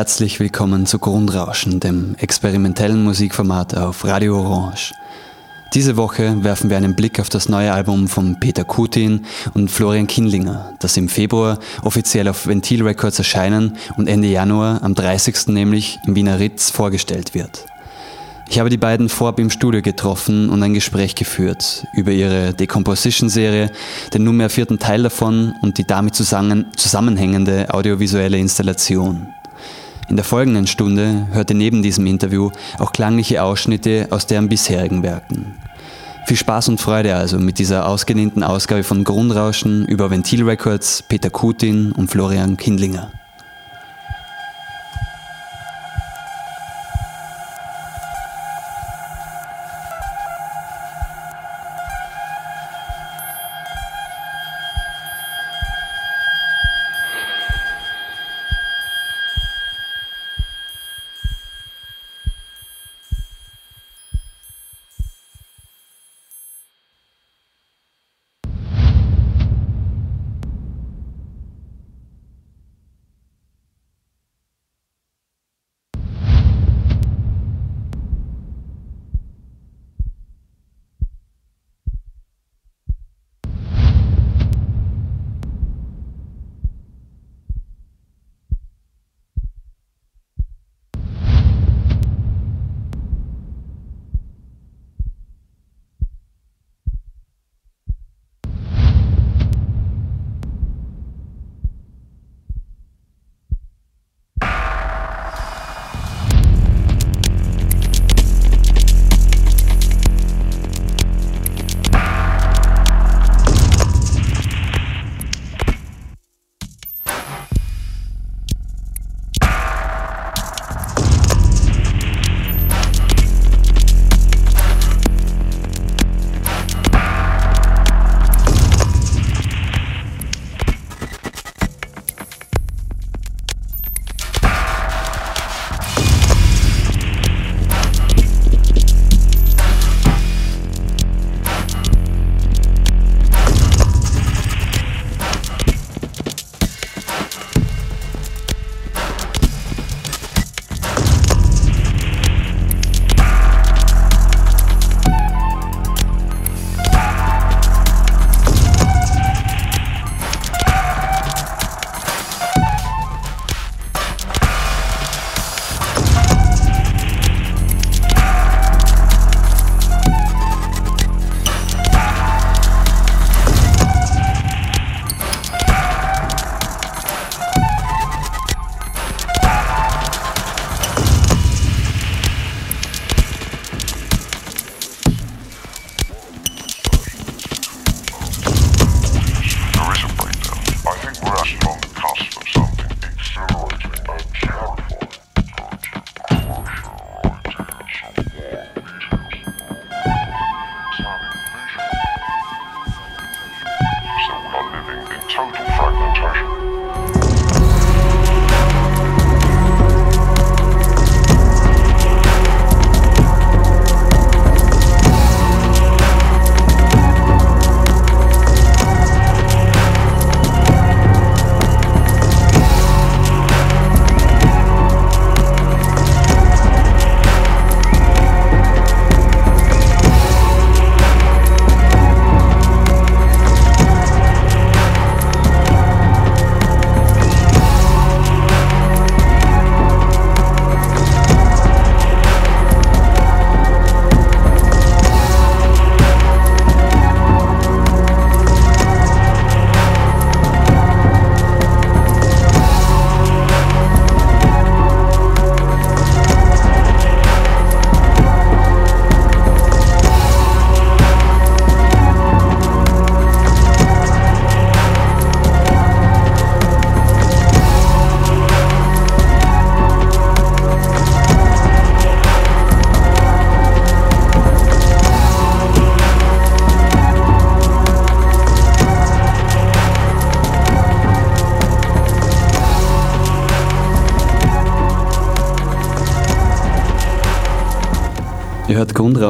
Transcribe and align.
Herzlich 0.00 0.40
willkommen 0.40 0.86
zu 0.86 0.98
Grundrauschen, 0.98 1.78
dem 1.78 2.14
experimentellen 2.14 3.04
Musikformat 3.04 3.76
auf 3.76 4.02
Radio 4.06 4.40
Orange. 4.40 4.94
Diese 5.74 5.98
Woche 5.98 6.42
werfen 6.42 6.70
wir 6.70 6.78
einen 6.78 6.96
Blick 6.96 7.20
auf 7.20 7.28
das 7.28 7.50
neue 7.50 7.70
Album 7.70 8.08
von 8.08 8.40
Peter 8.40 8.64
Kutin 8.64 9.26
und 9.52 9.70
Florian 9.70 10.06
Kindlinger, 10.06 10.72
das 10.80 10.96
im 10.96 11.10
Februar 11.10 11.58
offiziell 11.82 12.28
auf 12.28 12.46
Ventil 12.46 12.82
Records 12.82 13.18
erscheinen 13.18 13.76
und 13.98 14.08
Ende 14.08 14.28
Januar, 14.28 14.82
am 14.82 14.94
30. 14.94 15.48
nämlich, 15.48 15.98
im 16.06 16.16
Wiener 16.16 16.38
Ritz 16.38 16.70
vorgestellt 16.70 17.34
wird. 17.34 17.66
Ich 18.48 18.58
habe 18.58 18.70
die 18.70 18.78
beiden 18.78 19.10
vorab 19.10 19.38
im 19.38 19.50
Studio 19.50 19.82
getroffen 19.82 20.48
und 20.48 20.62
ein 20.62 20.72
Gespräch 20.72 21.14
geführt 21.14 21.86
über 21.92 22.10
ihre 22.10 22.54
Decomposition-Serie, 22.54 23.70
den 24.14 24.24
nunmehr 24.24 24.48
vierten 24.48 24.78
Teil 24.78 25.02
davon 25.02 25.52
und 25.60 25.76
die 25.76 25.84
damit 25.86 26.14
zusammenhängende 26.14 27.74
audiovisuelle 27.74 28.38
Installation. 28.38 29.28
In 30.10 30.16
der 30.16 30.24
folgenden 30.24 30.66
Stunde 30.66 31.28
hörte 31.30 31.54
neben 31.54 31.84
diesem 31.84 32.04
Interview 32.04 32.50
auch 32.80 32.90
klangliche 32.90 33.44
Ausschnitte 33.44 34.08
aus 34.10 34.26
deren 34.26 34.48
bisherigen 34.48 35.04
Werken. 35.04 35.54
Viel 36.26 36.36
Spaß 36.36 36.68
und 36.68 36.80
Freude 36.80 37.14
also 37.14 37.38
mit 37.38 37.60
dieser 37.60 37.86
ausgedehnten 37.86 38.42
Ausgabe 38.42 38.82
von 38.82 39.04
Grundrauschen 39.04 39.86
über 39.86 40.10
Ventil 40.10 40.42
Records, 40.42 41.04
Peter 41.04 41.30
Kutin 41.30 41.92
und 41.92 42.10
Florian 42.10 42.56
Kindlinger. 42.56 43.12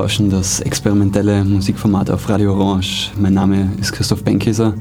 Grundrauschen, 0.01 0.31
das 0.31 0.61
experimentelle 0.61 1.45
Musikformat 1.45 2.09
auf 2.09 2.27
Radio 2.31 2.55
Orange. 2.55 3.11
Mein 3.19 3.35
Name 3.35 3.69
ist 3.83 3.93
Christoph 3.93 4.25
Benkeser 4.25 4.73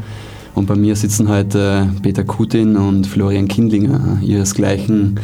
und 0.55 0.65
bei 0.65 0.75
mir 0.75 0.95
sitzen 0.95 1.27
heute 1.27 1.89
Peter 2.01 2.23
Kutin 2.23 2.77
und 2.77 3.05
Florian 3.05 3.49
Kindlinger, 3.49 4.19
ihresgleichen 4.21 5.19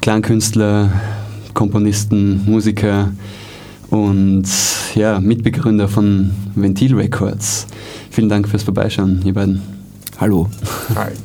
Klangkünstler, 0.00 0.88
Komponisten, 1.52 2.44
Musiker 2.46 3.10
und 3.90 4.44
ja, 4.94 5.18
Mitbegründer 5.18 5.88
von 5.88 6.30
Ventil 6.54 6.94
Records. 6.94 7.66
Vielen 8.10 8.28
Dank 8.28 8.48
fürs 8.48 8.62
Vorbeischauen, 8.62 9.20
ihr 9.24 9.34
beiden. 9.34 9.62
Hallo. 10.20 10.48
Hi. 10.94 11.10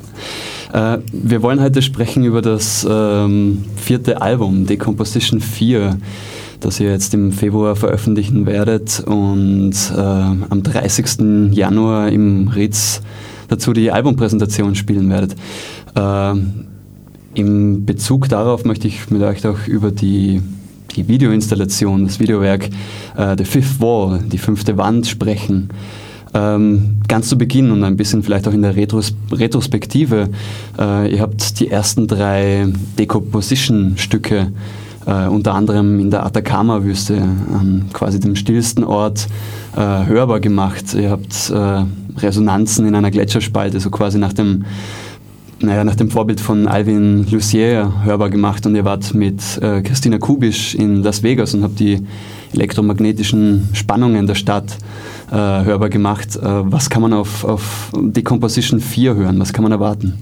Äh, 0.72 1.00
wir 1.12 1.42
wollen 1.42 1.60
heute 1.62 1.82
sprechen 1.82 2.24
über 2.26 2.44
das 2.44 2.86
ähm, 2.88 3.66
vierte 3.76 4.22
Album, 4.22 4.68
Decomposition 4.68 5.42
4, 5.42 5.98
das 6.60 6.80
ihr 6.80 6.90
jetzt 6.90 7.14
im 7.14 7.32
Februar 7.32 7.76
veröffentlichen 7.76 8.46
werdet 8.46 9.02
und 9.06 9.74
äh, 9.96 10.00
am 10.00 10.64
30. 10.64 11.52
Januar 11.52 12.10
im 12.10 12.48
Ritz 12.50 13.02
dazu 13.48 13.74
die 13.74 13.92
Albumpräsentation 13.92 14.76
spielen 14.76 15.10
werdet. 15.10 15.36
Äh, 15.96 16.34
Im 17.36 17.86
Bezug 17.86 18.30
darauf 18.30 18.66
möchte 18.66 18.88
ich 18.88 19.10
mit 19.10 19.22
euch 19.22 19.46
auch 19.46 19.68
über 19.68 19.92
die, 19.92 20.42
die 20.96 21.08
Videoinstallation, 21.08 22.06
das 22.06 22.20
Videowerk 22.20 22.70
äh, 23.18 23.36
The 23.38 23.46
Fifth 23.46 23.80
Wall, 23.80 24.20
die 24.26 24.38
fünfte 24.38 24.78
Wand 24.78 25.08
sprechen. 25.08 25.70
Ähm, 26.32 26.98
ganz 27.08 27.28
zu 27.28 27.38
Beginn 27.40 27.72
und 27.72 27.84
ein 27.84 27.98
bisschen 27.98 28.22
vielleicht 28.22 28.48
auch 28.48 28.54
in 28.54 28.62
der 28.62 28.76
Retros 28.76 29.16
Retrospektive, 29.32 30.30
äh, 30.78 31.12
ihr 31.12 31.22
habt 31.22 31.60
die 31.60 31.70
ersten 31.70 32.08
drei 32.08 32.68
Decomposition-Stücke 33.00 34.52
äh, 35.10 35.28
unter 35.28 35.56
anderem 35.56 36.00
in 36.00 36.12
der 36.12 36.26
Atacama-Wüste, 36.26 37.18
an 37.18 37.86
quasi 37.94 38.20
dem 38.20 38.36
stillsten 38.36 38.84
Ort, 38.84 39.28
äh, 39.76 39.80
hörbar 39.80 40.40
gemacht. 40.40 40.94
Ihr 40.94 41.10
habt 41.10 41.50
äh, 41.50 41.86
Resonanzen 42.20 42.88
in 42.88 42.96
einer 42.96 43.12
Gletscherspalte, 43.12 43.80
so 43.80 43.90
quasi 43.90 44.20
nach 44.20 44.34
dem 44.34 44.66
naja, 45.62 45.84
nach 45.84 45.96
dem 45.96 46.10
Vorbild 46.10 46.40
von 46.40 46.70
Alvin 46.70 47.30
Lucier 47.30 47.92
hörbar 48.06 48.30
gemacht 48.30 48.66
und 48.66 48.76
ihr 48.76 48.86
wart 48.86 49.14
mit 49.14 49.42
äh, 49.62 49.82
Christina 49.82 50.18
Kubisch 50.18 50.74
in 50.74 51.04
Las 51.04 51.22
Vegas 51.22 51.54
und 51.54 51.64
habt 51.64 51.82
die 51.82 52.02
elektromagnetischen 52.54 53.68
Spannungen 53.74 54.26
der 54.26 54.36
Stadt 54.36 54.78
äh, 55.30 55.36
hörbar 55.36 55.90
gemacht. 55.90 56.38
Äh, 56.38 56.42
was 56.44 56.90
kann 56.90 57.02
man 57.02 57.12
auf, 57.12 57.44
auf 57.44 57.92
Decomposition 57.94 58.80
4 58.80 59.16
hören? 59.16 59.38
Was 59.40 59.52
kann 59.52 59.64
man 59.64 59.74
erwarten? 59.74 60.14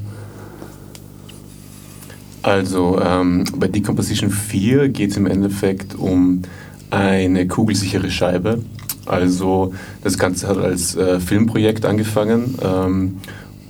Also 2.41 3.01
ähm, 3.01 3.43
bei 3.55 3.67
Decomposition 3.67 4.29
4 4.29 4.89
geht 4.89 5.11
es 5.11 5.17
im 5.17 5.25
Endeffekt 5.25 5.95
um 5.95 6.43
eine 6.89 7.47
kugelsichere 7.47 8.09
Scheibe. 8.09 8.61
Also 9.05 9.73
das 10.03 10.17
Ganze 10.17 10.47
hat 10.47 10.57
als 10.57 10.95
äh, 10.95 11.19
Filmprojekt 11.19 11.85
angefangen. 11.85 12.55
Ähm, 12.61 13.17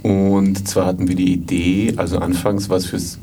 und 0.03 0.67
zwar 0.67 0.85
hatten 0.85 1.07
wir 1.07 1.15
die 1.15 1.33
Idee, 1.33 1.93
also 1.97 2.19
anfangs 2.19 2.69
war 2.69 2.77
es 2.77 2.85
fürs 2.85 3.19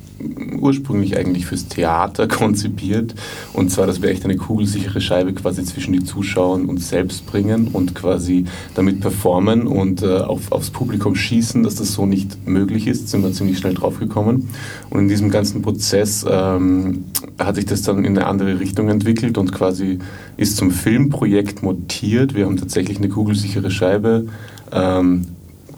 ursprünglich 0.61 1.17
eigentlich 1.17 1.47
fürs 1.47 1.69
Theater 1.69 2.29
konzipiert. 2.29 3.15
Und 3.53 3.71
zwar, 3.71 3.87
dass 3.87 4.03
wir 4.03 4.11
echt 4.11 4.25
eine 4.25 4.37
kugelsichere 4.37 5.01
Scheibe 5.01 5.33
quasi 5.33 5.65
zwischen 5.65 5.93
die 5.93 6.05
Zuschauer 6.05 6.55
und 6.55 6.83
selbst 6.83 7.27
bringen 7.27 7.69
und 7.73 7.95
quasi 7.95 8.45
damit 8.75 9.01
performen 9.01 9.67
und 9.67 10.03
äh, 10.03 10.19
auf, 10.19 10.53
aufs 10.53 10.71
Publikum 10.71 11.15
schießen, 11.15 11.63
dass 11.63 11.77
das 11.77 11.93
so 11.93 12.07
nicht 12.07 12.47
möglich 12.47 12.87
ist, 12.87 13.09
sind 13.09 13.23
wir 13.23 13.33
ziemlich 13.33 13.59
schnell 13.59 13.75
draufgekommen. 13.75 14.49
Und 14.91 15.01
in 15.01 15.09
diesem 15.09 15.31
ganzen 15.31 15.63
Prozess 15.63 16.25
ähm, 16.29 17.05
hat 17.39 17.57
sich 17.57 17.67
das 17.67 17.83
dann 17.83 18.05
in 18.05 18.17
eine 18.17 18.27
andere 18.27 18.61
Richtung 18.61 18.89
entwickelt 18.89 19.39
und 19.39 19.53
quasi 19.53 19.99
ist 20.37 20.57
zum 20.57 20.71
Filmprojekt 20.71 21.63
montiert. 21.63 22.35
Wir 22.35 22.47
haben 22.47 22.57
tatsächlich 22.57 22.99
eine 22.99 23.09
kugelsichere 23.09 23.71
Scheibe. 23.71 24.27
Ähm, 24.73 25.27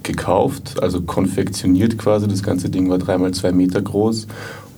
gekauft, 0.06 0.82
also 0.82 1.02
konfektioniert 1.02 1.98
quasi. 1.98 2.26
Das 2.26 2.42
ganze 2.42 2.70
Ding 2.70 2.88
war 2.88 2.98
dreimal 2.98 3.32
zwei 3.32 3.52
Meter 3.52 3.82
groß. 3.82 4.26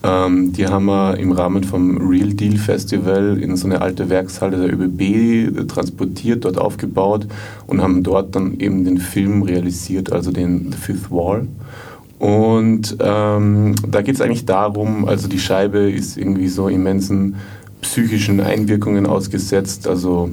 Ähm, 0.02 0.52
die 0.52 0.66
haben 0.66 0.86
wir 0.86 1.18
im 1.18 1.32
Rahmen 1.32 1.64
vom 1.64 1.98
Real 2.08 2.32
Deal 2.32 2.56
Festival 2.56 3.38
in 3.40 3.56
so 3.56 3.66
eine 3.66 3.80
alte 3.80 4.08
Werkshalle 4.08 4.56
der 4.56 4.72
ÖBB 4.72 5.68
transportiert, 5.68 6.44
dort 6.44 6.58
aufgebaut 6.58 7.26
und 7.66 7.82
haben 7.82 8.02
dort 8.02 8.34
dann 8.36 8.58
eben 8.58 8.84
den 8.84 8.98
Film 8.98 9.42
realisiert, 9.42 10.12
also 10.12 10.30
den 10.30 10.72
The 10.72 10.78
Fifth 10.78 11.10
Wall. 11.10 11.46
Und 12.18 12.96
ähm, 13.00 13.74
da 13.88 14.02
geht 14.02 14.16
es 14.16 14.20
eigentlich 14.20 14.44
darum, 14.44 15.06
also 15.06 15.28
die 15.28 15.38
Scheibe 15.38 15.90
ist 15.90 16.16
irgendwie 16.16 16.48
so 16.48 16.68
immensen 16.68 17.36
psychischen 17.80 18.40
Einwirkungen 18.40 19.06
ausgesetzt, 19.06 19.86
also 19.86 20.30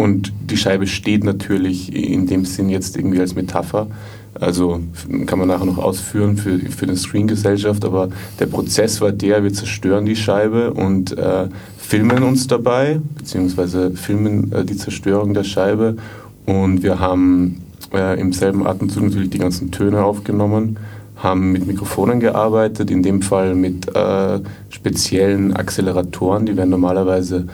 und 0.00 0.32
die 0.50 0.56
Scheibe 0.56 0.86
steht 0.86 1.24
natürlich 1.24 1.94
in 1.94 2.26
dem 2.26 2.46
Sinn 2.46 2.70
jetzt 2.70 2.96
irgendwie 2.96 3.20
als 3.20 3.34
Metapher. 3.34 3.86
Also 4.32 4.80
kann 5.26 5.38
man 5.38 5.48
nachher 5.48 5.66
noch 5.66 5.76
ausführen 5.76 6.38
für, 6.38 6.58
für 6.58 6.86
eine 6.86 6.96
Screen-Gesellschaft, 6.96 7.84
aber 7.84 8.08
der 8.38 8.46
Prozess 8.46 9.02
war 9.02 9.12
der, 9.12 9.44
wir 9.44 9.52
zerstören 9.52 10.06
die 10.06 10.16
Scheibe 10.16 10.72
und 10.72 11.18
äh, 11.18 11.48
filmen 11.76 12.22
uns 12.22 12.46
dabei, 12.46 13.00
beziehungsweise 13.18 13.90
filmen 13.90 14.50
äh, 14.52 14.64
die 14.64 14.76
Zerstörung 14.76 15.34
der 15.34 15.44
Scheibe 15.44 15.96
und 16.46 16.82
wir 16.82 16.98
haben 16.98 17.60
äh, 17.92 18.18
im 18.18 18.32
selben 18.32 18.66
Atemzug 18.66 19.02
natürlich 19.02 19.30
die 19.30 19.38
ganzen 19.38 19.70
Töne 19.70 20.02
aufgenommen, 20.02 20.78
haben 21.16 21.52
mit 21.52 21.66
Mikrofonen 21.66 22.20
gearbeitet, 22.20 22.90
in 22.90 23.02
dem 23.02 23.20
Fall 23.20 23.54
mit 23.54 23.94
äh, 23.94 24.40
speziellen 24.70 25.54
Acceleratoren, 25.54 26.46
die 26.46 26.56
werden 26.56 26.70
normalerweise 26.70 27.48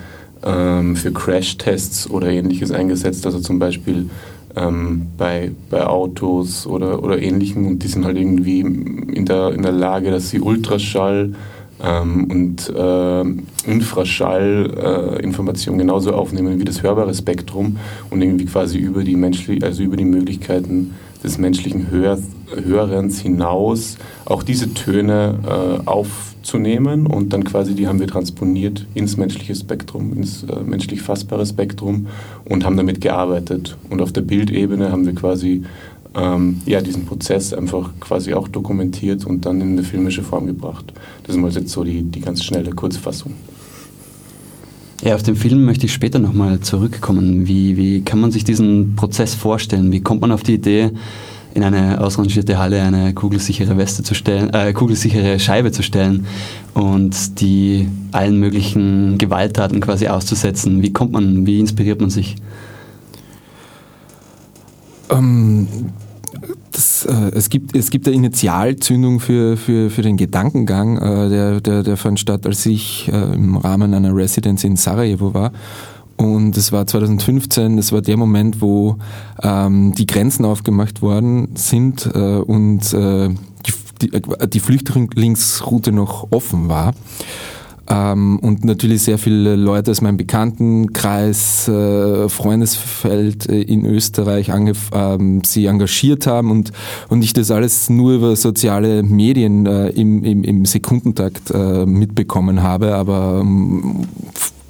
ähm, 0.47 0.97
für 0.97 1.13
Crash-Tests 1.13 2.09
oder 2.09 2.29
ähnliches 2.29 2.71
eingesetzt, 2.71 3.27
also 3.27 3.41
zum 3.41 3.59
Beispiel 3.59 4.09
ähm, 4.55 5.09
bei, 5.19 5.51
bei 5.71 5.87
Autos 5.87 6.67
oder, 6.67 7.03
oder 7.03 7.21
ähnlichem. 7.21 7.67
Und 7.67 7.83
die 7.83 7.89
sind 7.89 8.05
halt 8.05 8.17
irgendwie 8.17 8.61
in 8.61 9.27
der, 9.27 9.53
in 9.53 9.63
der 9.63 9.73
Lage, 9.73 10.11
dass 10.11 10.31
sie 10.31 10.41
Ultraschall 10.41 11.35
ähm, 11.83 12.31
und 12.31 12.73
äh, 12.75 13.21
Infraschall-Informationen 13.71 15.81
äh, 15.81 15.83
genauso 15.83 16.15
aufnehmen 16.15 16.59
wie 16.59 16.65
das 16.65 16.83
hörbare 16.83 17.15
Spektrum 17.15 17.77
und 18.11 18.23
irgendwie 18.23 18.47
quasi 18.47 18.79
über 18.79 19.05
die 19.05 19.17
menschlich, 19.17 19.63
also 19.63 19.83
über 19.83 19.97
die 19.97 20.05
Möglichkeiten 20.05 20.95
des 21.23 21.39
menschlichen 21.39 21.91
Hör 21.91 22.19
Hörens 22.65 23.19
hinaus 23.19 23.97
auch 24.25 24.45
diese 24.45 24.73
Töne 24.73 25.41
äh, 25.45 25.81
auf 25.87 26.36
zu 26.47 26.59
und 27.07 27.33
dann 27.33 27.45
quasi 27.45 27.75
die 27.75 27.89
haben 27.89 28.01
wir 28.01 28.07
transponiert 28.07 28.87
ins 28.95 29.17
menschliche 29.17 29.55
Spektrum, 29.55 30.13
ins 30.17 30.45
äh, 30.45 30.61
menschlich 30.65 31.03
fassbare 31.03 31.45
Spektrum 31.45 32.07
und 32.45 32.65
haben 32.65 32.77
damit 32.77 33.01
gearbeitet. 33.01 33.77
Und 33.91 34.01
auf 34.01 34.13
der 34.13 34.23
Bildebene 34.23 34.93
haben 34.93 35.07
wir 35.07 35.15
quasi 35.15 35.65
ähm, 36.15 36.61
ja, 36.65 36.81
diesen 36.81 37.05
Prozess 37.05 37.53
einfach 37.53 37.91
quasi 38.01 38.33
auch 38.33 38.49
dokumentiert 38.49 39.27
und 39.27 39.45
dann 39.45 39.61
in 39.61 39.73
eine 39.73 39.83
filmische 39.83 40.23
Form 40.23 40.47
gebracht. 40.47 40.93
Das 41.25 41.35
ist 41.35 41.41
mal 41.41 41.51
jetzt 41.51 41.71
so 41.71 41.85
die, 41.85 42.03
die 42.03 42.21
ganz 42.21 42.43
schnelle 42.45 42.71
Kurzfassung. 42.71 43.33
Ja, 45.03 45.15
auf 45.15 45.23
den 45.23 45.37
Film 45.37 45.65
möchte 45.65 45.87
ich 45.87 45.93
später 45.93 46.19
nochmal 46.19 46.61
zurückkommen. 46.61 47.47
Wie, 47.47 47.77
wie 47.77 48.01
kann 48.01 48.19
man 48.19 48.31
sich 48.31 48.45
diesen 48.45 48.97
Prozess 48.97 49.35
vorstellen? 49.35 49.93
Wie 49.93 50.01
kommt 50.01 50.23
man 50.23 50.33
auf 50.33 50.43
die 50.43 50.55
Idee, 50.55 50.91
in 51.57 51.65
eine 51.65 52.01
ausrangierte 52.01 52.59
Halle 52.59 52.83
eine 52.83 53.15
kugelsichere 53.15 53.77
Weste 53.79 54.03
zu 54.03 54.15
stellen, 54.15 54.53
äh, 54.53 54.73
kugelsichere 54.75 55.41
Scheibe 55.41 55.73
zu 55.73 55.83
stellen 55.83 56.27
und 56.75 57.41
die 57.41 57.89
allen 58.13 58.39
möglichen 58.39 59.17
Gewalttaten 59.17 59.81
quasi 59.81 60.09
auszusetzen. 60.09 60.83
Wie 60.83 60.93
kommt 60.93 61.13
man, 61.13 61.47
wie 61.47 61.59
inspiriert 61.59 62.01
man 62.01 62.11
sich? 62.11 62.37
Ähm, 65.11 65.67
das, 66.73 67.07
äh, 67.07 67.31
es, 67.35 67.49
gibt, 67.49 67.75
es 67.75 67.91
gibt 67.91 68.07
eine 68.07 68.17
Initialzündung 68.17 69.21
für, 69.21 69.57
für, 69.57 69.89
für 69.89 70.03
den 70.03 70.19
Gedankengang, 70.19 70.99
äh, 70.99 71.29
der, 71.31 71.61
der, 71.63 71.83
der 71.83 71.97
fand 71.97 72.21
statt, 72.21 72.47
als 72.47 72.67
ich 72.67 73.09
äh, 73.11 73.35
im 73.35 73.57
Rahmen 73.57 73.95
einer 73.95 74.15
Residenz 74.15 74.63
in 74.63 74.77
Sarajevo 74.77 75.33
war 75.33 75.53
und 76.17 76.57
es 76.57 76.73
war 76.73 76.87
2015, 76.87 77.77
das 77.77 77.93
war 77.93 78.01
der 78.01 78.17
Moment, 78.17 78.61
wo 78.61 78.97
ähm, 79.43 79.93
die 79.95 80.07
Grenzen 80.07 80.45
aufgemacht 80.45 81.03
worden 81.03 81.49
sind 81.55 82.07
äh, 82.15 82.19
und 82.19 82.93
äh, 82.95 83.29
die, 84.01 84.11
die, 84.11 84.23
die 84.49 84.61
Flüchtlingsroute 84.61 85.93
noch 85.93 86.29
offen 86.31 86.69
war. 86.69 86.95
Ähm, 87.89 88.39
und 88.41 88.65
natürlich 88.65 89.03
sehr 89.03 89.19
viele 89.19 89.55
Leute 89.55 89.93
aus 89.93 90.01
meinem 90.01 90.17
Bekanntenkreis, 90.17 91.69
äh, 91.69 92.29
Freundesfeld 92.29 93.49
äh, 93.49 93.63
in 93.63 93.85
Österreich 93.87 94.51
ähm, 94.93 95.43
sie 95.45 95.67
engagiert 95.67 96.27
haben 96.27 96.51
und, 96.51 96.73
und 97.09 97.23
ich 97.23 97.33
das 97.33 97.51
alles 97.51 97.89
nur 97.89 98.15
über 98.15 98.35
soziale 98.35 99.03
Medien 99.05 99.67
äh, 99.67 99.91
im, 99.91 100.25
im, 100.25 100.43
im 100.43 100.65
Sekundentakt 100.65 101.53
äh, 101.53 101.87
mitbekommen 101.87 102.63
habe, 102.63 102.95
aber 102.97 103.41
ähm, 103.43 104.09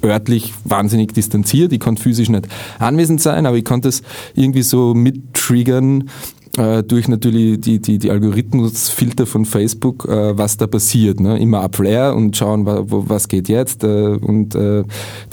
örtlich 0.03 0.53
wahnsinnig 0.63 1.13
distanziert. 1.13 1.73
Ich 1.73 1.79
konnte 1.79 2.01
physisch 2.01 2.29
nicht 2.29 2.47
anwesend 2.79 3.21
sein, 3.21 3.45
aber 3.45 3.57
ich 3.57 3.65
konnte 3.65 3.89
es 3.89 4.03
irgendwie 4.35 4.63
so 4.63 4.93
mittriggern, 4.93 6.09
äh, 6.57 6.83
durch 6.83 7.07
natürlich 7.07 7.61
die, 7.61 7.79
die, 7.79 7.99
die 7.99 8.09
Algorithmusfilter 8.09 9.27
von 9.27 9.45
Facebook, 9.45 10.05
äh, 10.05 10.35
was 10.37 10.57
da 10.57 10.65
passiert. 10.65 11.19
Ne? 11.19 11.37
Immer 11.37 11.61
ab 11.61 11.75
Flair 11.75 12.15
und 12.15 12.35
schauen, 12.35 12.65
was 12.65 13.27
geht 13.27 13.47
jetzt. 13.47 13.83
Äh, 13.83 14.17
und 14.17 14.55
äh, 14.55 14.83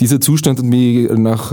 dieser 0.01 0.21
Zustand 0.21 0.59
hat 0.59 0.67
mich 0.67 1.09
nach 1.11 1.53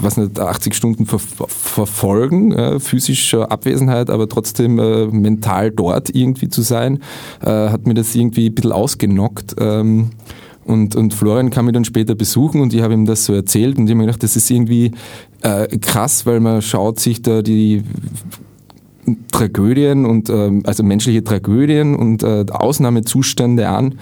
was 0.00 0.16
nicht, 0.16 0.38
80 0.38 0.74
Stunden 0.74 1.06
ver 1.06 1.18
verfolgen, 1.18 2.80
physischer 2.80 3.50
Abwesenheit, 3.50 4.10
aber 4.10 4.28
trotzdem 4.28 4.76
mental 4.76 5.70
dort 5.70 6.14
irgendwie 6.14 6.48
zu 6.48 6.62
sein, 6.62 7.00
hat 7.40 7.86
mir 7.86 7.94
das 7.94 8.14
irgendwie 8.14 8.48
ein 8.48 8.54
bisschen 8.54 8.72
ausgenockt. 8.72 9.56
Ähm, 9.58 10.10
und, 10.64 10.94
und 10.94 11.14
Florian 11.14 11.50
kam 11.50 11.66
mich 11.66 11.74
dann 11.74 11.84
später 11.84 12.14
besuchen 12.14 12.60
und 12.60 12.72
ich 12.72 12.82
habe 12.82 12.94
ihm 12.94 13.04
das 13.04 13.24
so 13.24 13.34
erzählt 13.34 13.78
und 13.78 13.84
ich 13.84 13.90
habe 13.90 13.98
mir 13.98 14.06
gedacht, 14.06 14.22
das 14.22 14.36
ist 14.36 14.50
irgendwie 14.50 14.92
äh, 15.42 15.66
krass, 15.78 16.24
weil 16.26 16.40
man 16.40 16.62
schaut 16.62 17.00
sich 17.00 17.22
da 17.22 17.42
die 17.42 17.82
Tragödien 19.32 20.04
und 20.06 20.30
ähm, 20.30 20.62
also 20.64 20.84
menschliche 20.84 21.24
Tragödien 21.24 21.96
und 21.96 22.22
äh, 22.22 22.44
Ausnahmezustände 22.50 23.68
an, 23.68 23.96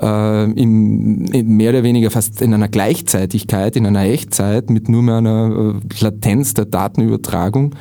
äh, 0.00 0.50
im, 0.52 1.24
mehr 1.56 1.70
oder 1.70 1.82
weniger 1.84 2.10
fast 2.10 2.42
in 2.42 2.52
einer 2.54 2.68
Gleichzeitigkeit, 2.68 3.76
in 3.76 3.86
einer 3.86 4.02
Echtzeit 4.02 4.70
mit 4.70 4.88
nur 4.88 5.02
mehr 5.02 5.16
einer 5.16 5.76
äh, 5.76 6.02
Latenz 6.02 6.54
der 6.54 6.64
Datenübertragung, 6.64 7.76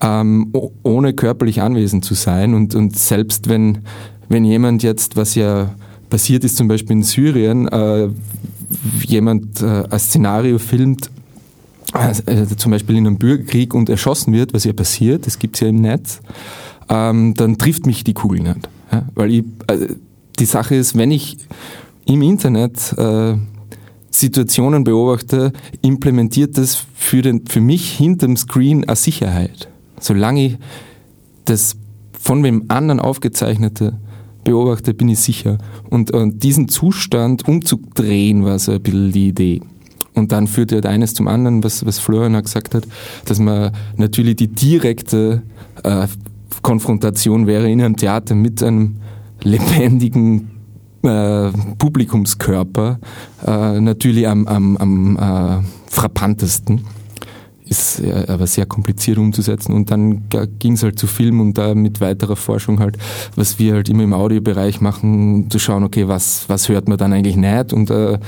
ähm, 0.00 0.52
ohne 0.82 1.12
körperlich 1.12 1.60
anwesend 1.60 2.04
zu 2.04 2.14
sein. 2.14 2.54
Und, 2.54 2.74
und 2.74 2.96
selbst 2.96 3.48
wenn, 3.48 3.78
wenn 4.28 4.44
jemand 4.44 4.82
jetzt, 4.82 5.16
was 5.16 5.36
ja 5.36 5.70
passiert 6.08 6.44
ist 6.44 6.56
zum 6.56 6.68
Beispiel 6.68 6.96
in 6.96 7.02
Syrien, 7.02 7.68
äh, 7.68 8.08
jemand 9.06 9.62
äh, 9.62 9.84
ein 9.88 9.98
Szenario 9.98 10.58
filmt, 10.58 11.10
also, 11.92 12.22
also 12.26 12.54
zum 12.54 12.72
Beispiel 12.72 12.96
in 12.96 13.06
einem 13.06 13.18
Bürgerkrieg 13.18 13.74
und 13.74 13.88
erschossen 13.88 14.32
wird, 14.32 14.52
was 14.52 14.64
ja 14.64 14.72
passiert, 14.72 15.26
das 15.26 15.38
gibt's 15.38 15.60
ja 15.60 15.68
im 15.68 15.80
Netz, 15.80 16.20
ähm, 16.88 17.34
dann 17.34 17.58
trifft 17.58 17.86
mich 17.86 18.04
die 18.04 18.14
Kugel 18.14 18.40
nicht. 18.40 18.68
Ja? 18.92 19.04
Weil 19.14 19.32
ich, 19.32 19.44
äh, 19.68 19.94
die 20.38 20.44
Sache 20.44 20.74
ist, 20.74 20.96
wenn 20.96 21.10
ich 21.10 21.38
im 22.04 22.22
Internet 22.22 22.94
äh, 22.96 23.36
Situationen 24.10 24.84
beobachte, 24.84 25.52
implementiert 25.82 26.56
das 26.58 26.84
für, 26.94 27.22
den, 27.22 27.46
für 27.46 27.60
mich 27.60 27.92
hinterm 27.92 28.36
Screen 28.36 28.84
eine 28.84 28.96
Sicherheit. 28.96 29.68
Solange 30.00 30.44
ich 30.44 30.58
das 31.44 31.76
von 32.18 32.42
wem 32.42 32.64
anderen 32.68 33.00
aufgezeichnete 33.00 33.94
beobachte, 34.48 34.94
bin 34.94 35.10
ich 35.10 35.18
sicher. 35.18 35.58
Und, 35.90 36.10
und 36.10 36.42
diesen 36.42 36.68
Zustand 36.68 37.46
umzudrehen 37.46 38.44
war 38.44 38.58
so 38.58 38.72
ein 38.72 38.82
bisschen 38.82 39.12
die 39.12 39.28
Idee. 39.28 39.60
Und 40.14 40.32
dann 40.32 40.46
führt 40.46 40.72
halt 40.72 40.86
eines 40.86 41.12
zum 41.12 41.28
anderen, 41.28 41.62
was, 41.62 41.84
was 41.84 41.98
Florian 41.98 42.34
auch 42.34 42.42
gesagt 42.42 42.74
hat, 42.74 42.84
dass 43.26 43.38
man 43.38 43.72
natürlich 43.96 44.36
die 44.36 44.48
direkte 44.48 45.42
äh, 45.84 46.06
Konfrontation 46.62 47.46
wäre 47.46 47.70
in 47.70 47.82
einem 47.82 47.96
Theater 47.96 48.34
mit 48.34 48.62
einem 48.62 48.96
lebendigen 49.42 50.50
äh, 51.02 51.50
Publikumskörper 51.78 52.98
äh, 53.46 53.80
natürlich 53.80 54.26
am, 54.26 54.48
am, 54.48 54.76
am 54.78 55.16
äh, 55.16 55.62
frappantesten 55.90 56.80
ist 57.68 58.02
aber 58.28 58.46
sehr 58.46 58.66
kompliziert 58.66 59.18
umzusetzen. 59.18 59.72
Und 59.72 59.90
dann 59.90 60.22
ging 60.58 60.72
es 60.72 60.82
halt 60.82 60.98
zu 60.98 61.06
Film 61.06 61.40
und 61.40 61.58
da 61.58 61.74
mit 61.74 62.00
weiterer 62.00 62.36
Forschung 62.36 62.80
halt, 62.80 62.96
was 63.36 63.58
wir 63.58 63.74
halt 63.74 63.88
immer 63.88 64.04
im 64.04 64.12
Audiobereich 64.12 64.80
machen, 64.80 65.50
zu 65.50 65.58
schauen, 65.58 65.84
okay, 65.84 66.08
was, 66.08 66.44
was 66.48 66.68
hört 66.68 66.88
man 66.88 66.98
dann 66.98 67.12
eigentlich 67.12 67.36
nicht 67.36 67.72
und 67.72 67.90
äh, 67.90 68.18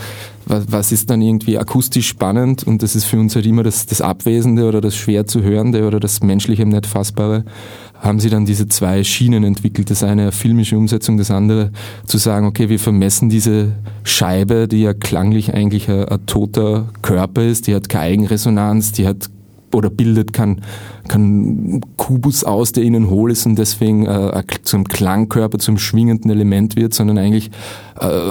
was, 0.51 0.71
was 0.71 0.93
ist 0.93 1.11
dann 1.11 1.23
irgendwie 1.23 1.59
akustisch 1.59 2.09
spannend 2.09 2.65
und 2.65 2.83
das 2.83 2.95
ist 2.95 3.05
für 3.05 3.19
uns 3.19 3.35
halt 3.35 3.47
immer 3.47 3.63
das, 3.63 3.87
das 3.87 4.01
Abwesende 4.01 4.67
oder 4.67 4.81
das 4.81 4.97
schwer 4.97 5.27
zu 5.27 5.43
hörende 5.43 5.87
oder 5.87 6.01
das 6.01 6.23
menschliche 6.23 6.67
nicht 6.67 6.87
fassbare 6.87 7.45
haben 8.01 8.19
sie 8.19 8.31
dann 8.31 8.47
diese 8.47 8.67
zwei 8.67 9.05
Schienen 9.05 9.45
entwickelt. 9.45 9.91
Das 9.91 10.03
eine 10.03 10.21
eine 10.21 10.33
filmische 10.33 10.77
Umsetzung, 10.77 11.19
das 11.19 11.31
andere 11.31 11.71
zu 12.07 12.19
sagen, 12.19 12.47
okay, 12.47 12.69
wir 12.69 12.79
vermessen 12.79 13.29
diese 13.29 13.73
Scheibe, 14.05 14.69
die 14.69 14.83
ja 14.83 14.95
klanglich 14.95 15.55
eigentlich 15.55 15.89
ein, 15.89 16.05
ein 16.05 16.27
toter 16.27 16.89
Körper 17.03 17.43
ist, 17.43 17.67
die 17.67 17.75
hat 17.75 17.89
keine 17.89 18.05
Eigenresonanz, 18.05 18.93
die 18.93 19.07
hat 19.07 19.31
oder 19.75 19.91
bildet 19.91 20.33
keinen 20.33 20.63
kein 21.09 21.81
Kubus 21.97 22.45
aus, 22.45 22.73
der 22.73 22.85
innen 22.85 23.11
hohl 23.11 23.31
ist 23.31 23.47
und 23.47 23.57
deswegen 23.57 24.07
äh, 24.07 24.43
zum 24.63 24.85
Klangkörper, 24.85 25.59
zum 25.59 25.79
schwingenden 25.79 26.31
Element 26.31 26.77
wird, 26.77 26.95
sondern 26.95 27.19
eigentlich 27.19 27.51
äh, 27.99 28.31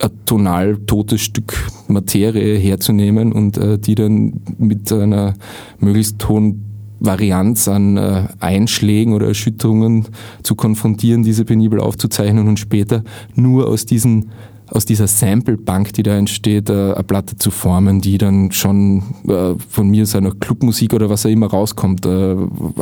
ein 0.00 0.10
tonal 0.26 0.78
totes 0.86 1.20
Stück 1.20 1.54
Materie 1.88 2.56
herzunehmen 2.56 3.32
und 3.32 3.58
äh, 3.58 3.78
die 3.78 3.94
dann 3.94 4.40
mit 4.58 4.92
einer 4.92 5.34
möglichst 5.78 6.28
hohen 6.28 6.64
Varianz 7.00 7.66
an 7.66 7.96
äh, 7.96 8.28
Einschlägen 8.40 9.14
oder 9.14 9.26
Erschütterungen 9.26 10.06
zu 10.42 10.54
konfrontieren, 10.54 11.22
diese 11.22 11.44
penibel 11.44 11.80
aufzuzeichnen 11.80 12.46
und 12.46 12.58
später 12.58 13.02
nur 13.34 13.66
aus 13.66 13.86
diesen 13.86 14.30
aus 14.70 14.84
dieser 14.84 15.06
Sample-Bank, 15.06 15.92
die 15.92 16.02
da 16.02 16.16
entsteht, 16.16 16.70
äh, 16.70 16.92
eine 16.92 17.04
Platte 17.04 17.36
zu 17.36 17.50
formen, 17.50 18.00
die 18.00 18.18
dann 18.18 18.52
schon 18.52 19.02
äh, 19.28 19.54
von 19.68 19.88
mir 19.88 20.06
seiner 20.06 20.30
Clubmusik 20.32 20.94
oder 20.94 21.10
was 21.10 21.24
er 21.24 21.32
immer 21.32 21.48
rauskommt, 21.48 22.06
äh, 22.06 22.36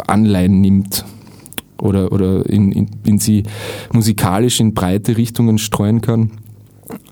Anleihen 0.07 0.61
nimmt 0.61 1.05
oder, 1.81 2.13
oder 2.13 2.49
in, 2.49 2.73
in, 2.73 2.91
in 3.05 3.19
sie 3.19 3.45
musikalisch 3.93 4.61
in 4.61 4.75
breite 4.75 5.17
Richtungen 5.17 5.59
streuen 5.59 6.01
kann. 6.01 6.31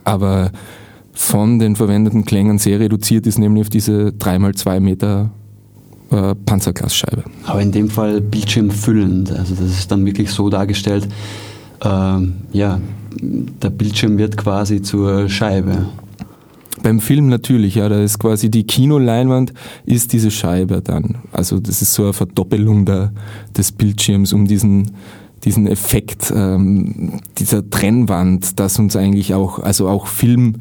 Aber 0.04 0.50
von 1.12 1.58
den 1.58 1.76
verwendeten 1.76 2.24
Klängen 2.24 2.58
sehr 2.58 2.78
reduziert 2.78 3.26
ist, 3.26 3.38
nämlich 3.38 3.62
auf 3.62 3.70
diese 3.70 4.08
3x2 4.08 4.80
Meter 4.80 5.30
äh, 6.10 6.34
Panzerglasscheibe. 6.34 7.24
Aber 7.44 7.62
in 7.62 7.72
dem 7.72 7.88
Fall 7.88 8.20
bildschirmfüllend. 8.20 9.32
Also 9.32 9.54
das 9.54 9.70
ist 9.70 9.90
dann 9.90 10.04
wirklich 10.04 10.30
so 10.30 10.50
dargestellt, 10.50 11.08
äh, 11.82 12.18
ja, 12.52 12.80
der 13.20 13.70
Bildschirm 13.70 14.18
wird 14.18 14.36
quasi 14.36 14.82
zur 14.82 15.28
Scheibe. 15.28 15.86
Beim 16.82 17.00
Film 17.00 17.28
natürlich, 17.28 17.76
ja, 17.76 17.88
da 17.88 18.02
ist 18.02 18.18
quasi 18.18 18.50
die 18.50 18.64
Kinoleinwand 18.64 19.52
ist 19.86 20.12
diese 20.12 20.30
Scheibe 20.30 20.82
dann. 20.82 21.16
Also 21.32 21.58
das 21.58 21.82
ist 21.82 21.94
so 21.94 22.04
eine 22.04 22.12
Verdoppelung 22.12 22.84
der, 22.84 23.12
des 23.56 23.72
Bildschirms, 23.72 24.32
um 24.32 24.46
diesen 24.46 24.92
diesen 25.44 25.68
Effekt 25.68 26.32
ähm, 26.34 27.20
dieser 27.38 27.68
Trennwand, 27.70 28.58
das 28.58 28.78
uns 28.78 28.96
eigentlich 28.96 29.32
auch, 29.32 29.60
also 29.60 29.88
auch 29.88 30.08
Film 30.08 30.56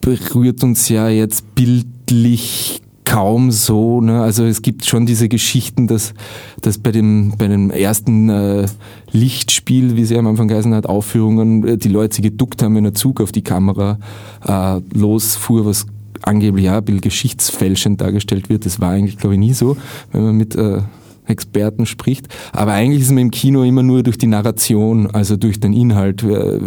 berührt 0.00 0.62
uns 0.62 0.88
ja 0.88 1.08
jetzt 1.08 1.54
bildlich 1.54 2.80
kaum 3.04 3.50
so. 3.50 4.00
Ne? 4.00 4.20
Also 4.20 4.44
es 4.44 4.62
gibt 4.62 4.84
schon 4.84 5.06
diese 5.06 5.28
Geschichten, 5.28 5.86
dass, 5.86 6.14
dass 6.60 6.78
bei, 6.78 6.92
dem, 6.92 7.34
bei 7.38 7.48
dem 7.48 7.70
ersten 7.70 8.28
äh, 8.28 8.66
Lichtspiel, 9.12 9.96
wie 9.96 10.04
sie 10.04 10.16
am 10.16 10.26
Anfang 10.26 10.48
geheißen 10.48 10.74
hat, 10.74 10.86
Aufführungen, 10.86 11.66
äh, 11.66 11.76
die 11.76 11.88
Leute 11.88 12.16
sich 12.16 12.24
geduckt 12.24 12.62
haben, 12.62 12.76
wenn 12.76 12.86
ein 12.86 12.94
Zug 12.94 13.20
auf 13.20 13.32
die 13.32 13.42
Kamera 13.42 13.98
äh, 14.46 14.80
losfuhr, 14.96 15.66
was 15.66 15.86
angeblich 16.22 16.66
ja 16.66 16.78
ein 16.78 16.84
bisschen 16.84 17.00
geschichtsfälschend 17.00 18.00
dargestellt 18.00 18.48
wird. 18.48 18.66
Das 18.66 18.80
war 18.80 18.90
eigentlich, 18.90 19.18
glaube 19.18 19.34
ich, 19.34 19.40
nie 19.40 19.54
so, 19.54 19.76
wenn 20.12 20.22
man 20.22 20.36
mit 20.36 20.54
äh, 20.54 20.82
Experten 21.26 21.86
spricht. 21.86 22.28
Aber 22.52 22.72
eigentlich 22.72 23.02
ist 23.02 23.10
man 23.10 23.18
im 23.18 23.30
Kino 23.30 23.62
immer 23.62 23.82
nur 23.82 24.02
durch 24.02 24.18
die 24.18 24.26
Narration, 24.26 25.08
also 25.10 25.36
durch 25.36 25.60
den 25.60 25.72
Inhalt 25.72 26.22
äh, 26.22 26.58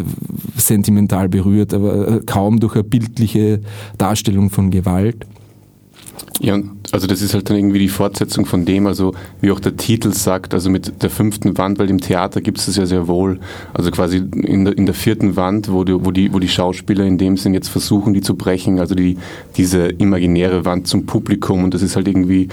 sentimental 0.56 1.30
berührt, 1.30 1.74
aber 1.74 2.08
äh, 2.08 2.22
kaum 2.26 2.60
durch 2.60 2.76
eine 2.76 2.84
bildliche 2.84 3.62
Darstellung 3.98 4.50
von 4.50 4.72
Gewalt. 4.72 5.26
Ja, 6.40 6.60
also 6.92 7.08
das 7.08 7.22
ist 7.22 7.34
halt 7.34 7.50
dann 7.50 7.58
irgendwie 7.58 7.80
die 7.80 7.90
Fortsetzung 7.90 8.46
von 8.46 8.66
dem, 8.66 8.88
also 8.88 9.14
wie 9.42 9.52
auch 9.52 9.60
der 9.60 9.78
Titel 9.78 10.12
sagt, 10.12 10.54
also 10.54 10.70
mit 10.70 11.02
der 11.02 11.10
fünften 11.10 11.58
Wand, 11.58 11.80
weil 11.80 11.90
im 11.90 12.02
Theater 12.02 12.42
gibt 12.42 12.58
es 12.58 12.66
das 12.66 12.76
ja 12.76 12.86
sehr 12.86 13.08
wohl. 13.08 13.40
Also 13.74 13.92
quasi 13.92 14.18
in 14.18 14.66
der, 14.66 14.78
in 14.78 14.86
der 14.86 14.96
vierten 14.96 15.36
Wand, 15.36 15.72
wo 15.72 15.84
die, 15.84 15.94
wo, 15.94 16.12
die, 16.12 16.34
wo 16.34 16.40
die 16.40 16.48
Schauspieler 16.48 17.06
in 17.06 17.18
dem 17.18 17.38
Sinn 17.38 17.54
jetzt 17.54 17.70
versuchen, 17.70 18.14
die 18.14 18.22
zu 18.22 18.36
brechen, 18.36 18.80
also 18.80 18.96
die, 18.96 19.18
diese 19.58 19.88
imaginäre 19.88 20.66
Wand 20.66 20.88
zum 20.88 21.06
Publikum 21.06 21.64
und 21.64 21.74
das 21.74 21.82
ist 21.82 21.96
halt 21.96 22.08
irgendwie 22.08 22.50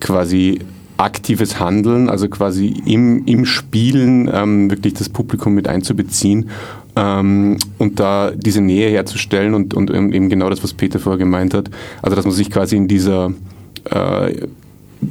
quasi 0.00 0.60
aktives 0.96 1.58
Handeln, 1.58 2.08
also 2.08 2.28
quasi 2.28 2.68
im, 2.86 3.26
im 3.26 3.44
Spielen 3.44 4.30
ähm, 4.32 4.70
wirklich 4.70 4.94
das 4.94 5.08
Publikum 5.08 5.54
mit 5.54 5.66
einzubeziehen 5.66 6.50
ähm, 6.96 7.58
und 7.78 8.00
da 8.00 8.30
diese 8.30 8.60
Nähe 8.60 8.90
herzustellen 8.90 9.54
und, 9.54 9.74
und 9.74 9.90
eben 9.90 10.28
genau 10.28 10.50
das, 10.50 10.62
was 10.62 10.74
Peter 10.74 10.98
vorher 10.98 11.18
gemeint 11.18 11.54
hat, 11.54 11.70
also 12.02 12.16
dass 12.16 12.24
man 12.24 12.34
sich 12.34 12.50
quasi 12.50 12.76
in 12.76 12.88
dieser 12.88 13.32
äh, 13.90 14.46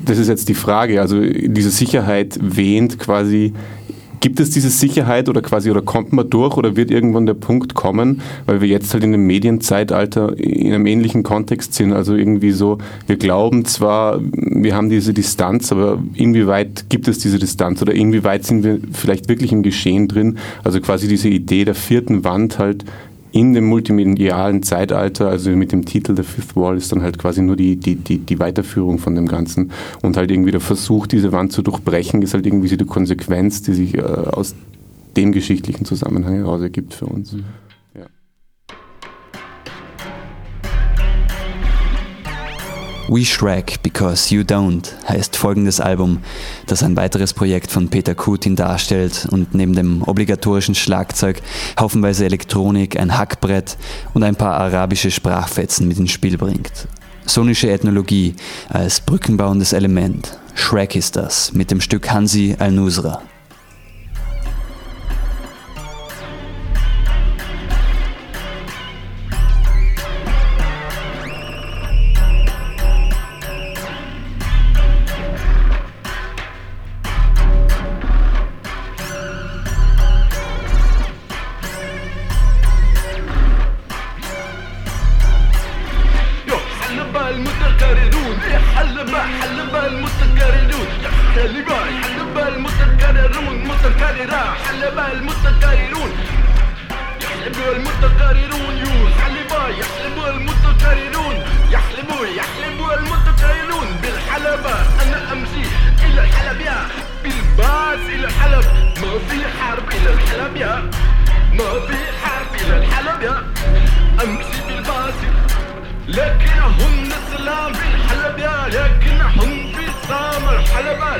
das 0.05 0.17
ist 0.17 0.27
jetzt 0.27 0.49
die 0.49 0.53
Frage, 0.53 1.01
also 1.01 1.21
diese 1.21 1.69
Sicherheit 1.69 2.39
wähnt 2.41 2.97
quasi 2.99 3.53
Gibt 4.23 4.39
es 4.39 4.51
diese 4.51 4.69
Sicherheit 4.69 5.27
oder 5.27 5.41
quasi 5.41 5.69
oder 5.69 5.81
kommt 5.81 6.13
man 6.13 6.29
durch 6.29 6.55
oder 6.55 6.77
wird 6.77 6.91
irgendwann 6.91 7.25
der 7.25 7.33
Punkt 7.33 7.73
kommen, 7.73 8.21
weil 8.45 8.61
wir 8.61 8.69
jetzt 8.69 8.93
halt 8.93 9.03
in 9.03 9.11
dem 9.11 9.27
Medienzeitalter 9.27 10.39
in 10.39 10.67
einem 10.67 10.85
ähnlichen 10.85 11.23
Kontext 11.23 11.73
sind, 11.73 11.91
also 11.91 12.15
irgendwie 12.15 12.53
so, 12.53 12.77
wir 13.05 13.17
glauben 13.17 13.65
zwar, 13.65 14.21
wir 14.21 14.77
haben 14.77 14.89
diese 14.89 15.13
Distanz, 15.13 15.73
aber 15.73 16.01
inwieweit 16.13 16.85
gibt 16.87 17.09
es 17.09 17.19
diese 17.19 17.37
Distanz? 17.37 17.81
Oder 17.81 17.95
inwieweit 17.95 18.45
sind 18.45 18.63
wir 18.63 18.79
vielleicht 18.93 19.27
wirklich 19.27 19.51
im 19.51 19.61
Geschehen 19.61 20.07
drin, 20.07 20.37
also 20.63 20.79
quasi 20.79 21.09
diese 21.09 21.27
Idee 21.27 21.65
der 21.65 21.75
vierten 21.75 22.23
Wand 22.23 22.59
halt 22.59 22.85
in 23.33 23.53
dem 23.53 23.65
multimedialen 23.65 24.61
Zeitalter, 24.61 25.27
also 25.27 25.49
mit 25.49 25.71
dem 25.71 25.85
Titel 25.85 26.15
The 26.15 26.21
Fifth 26.21 26.55
Wall, 26.55 26.77
ist 26.77 26.91
dann 26.91 27.01
halt 27.01 27.17
quasi 27.17 27.41
nur 27.41 27.55
die, 27.55 27.75
die, 27.75 27.95
die, 27.95 28.19
die 28.19 28.39
Weiterführung 28.39 28.99
von 28.99 29.15
dem 29.15 29.27
Ganzen 29.27 29.71
und 30.03 30.15
halt 30.17 30.29
irgendwie 30.29 30.51
der 30.51 30.61
Versuch, 30.61 31.07
diese 31.07 31.31
Wand 31.31 31.51
zu 31.51 31.63
durchbrechen, 31.63 32.21
ist 32.21 32.35
halt 32.35 32.45
irgendwie 32.45 32.67
so 32.67 32.75
die 32.75 32.85
Konsequenz, 32.85 33.63
die 33.63 33.73
sich 33.73 33.97
äh, 33.97 34.01
aus 34.01 34.53
dem 35.17 35.31
geschichtlichen 35.31 35.83
Zusammenhang 35.83 36.35
heraus 36.35 36.61
ergibt 36.61 36.93
für 36.93 37.07
uns. 37.07 37.33
Mhm. 37.33 37.43
We 43.09 43.25
Shrek 43.25 43.83
Because 43.83 44.33
You 44.33 44.43
Don't 44.43 44.91
heißt 45.07 45.35
folgendes 45.35 45.81
Album, 45.81 46.19
das 46.67 46.83
ein 46.83 46.95
weiteres 46.95 47.33
Projekt 47.33 47.69
von 47.69 47.89
Peter 47.89 48.15
Kutin 48.15 48.55
darstellt 48.55 49.27
und 49.29 49.53
neben 49.53 49.73
dem 49.73 50.03
obligatorischen 50.03 50.73
Schlagzeug 50.73 51.41
haufenweise 51.79 52.25
Elektronik, 52.25 52.97
ein 52.97 53.17
Hackbrett 53.17 53.77
und 54.13 54.23
ein 54.23 54.35
paar 54.35 54.57
arabische 54.57 55.11
Sprachfetzen 55.11 55.87
mit 55.87 55.99
ins 55.99 56.11
Spiel 56.11 56.37
bringt. 56.37 56.87
Sonische 57.25 57.69
Ethnologie 57.69 58.35
als 58.69 59.01
brückenbauendes 59.01 59.73
Element. 59.73 60.37
Shrek 60.55 60.95
ist 60.95 61.15
das 61.15 61.51
mit 61.53 61.71
dem 61.71 61.81
Stück 61.81 62.09
Hansi 62.09 62.55
al-Nusra. 62.57 63.21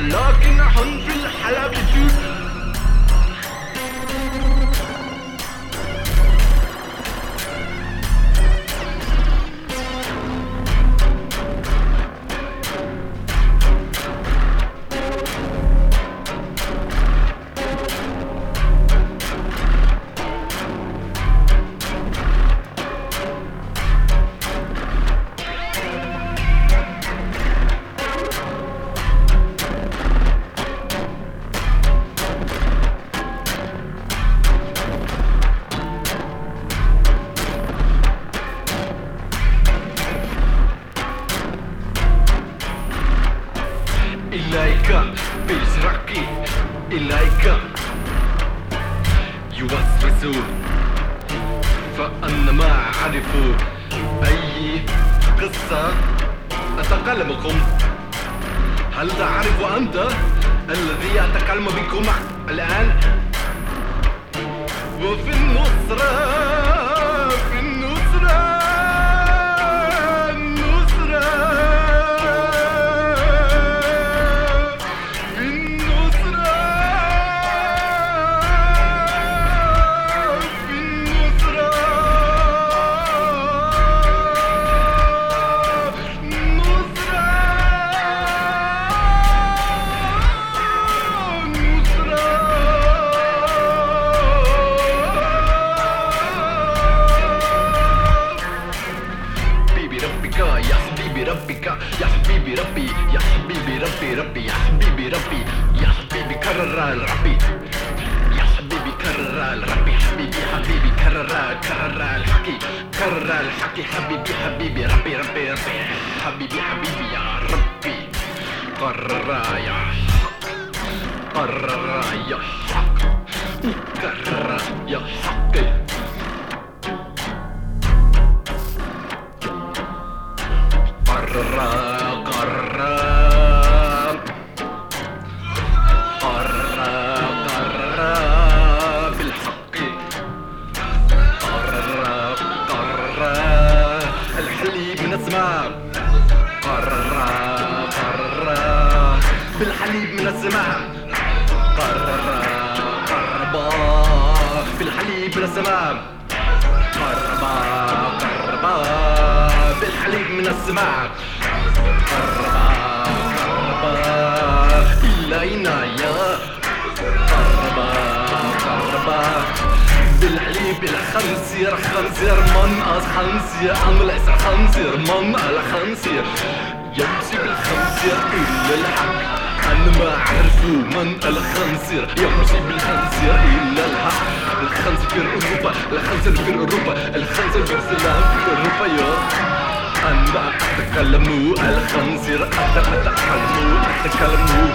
lurking 0.10 0.60
a 0.60 0.63
hundred. 0.63 1.02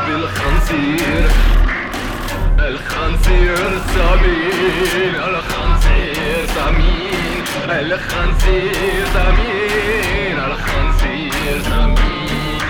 بالخنزير. 0.07 1.29
الخنزير 2.59 3.57
سمين 3.95 5.15
الخنزير 5.15 6.47
سمين 6.55 7.45
الخنزير 7.69 9.05
زمين 9.15 10.39
الخنزير 10.39 11.59
زمين 11.71 12.61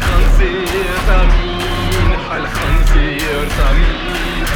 خنزير 0.00 0.88
زمين 1.08 2.10
الخنزير 2.36 3.48
زمين 3.58 4.46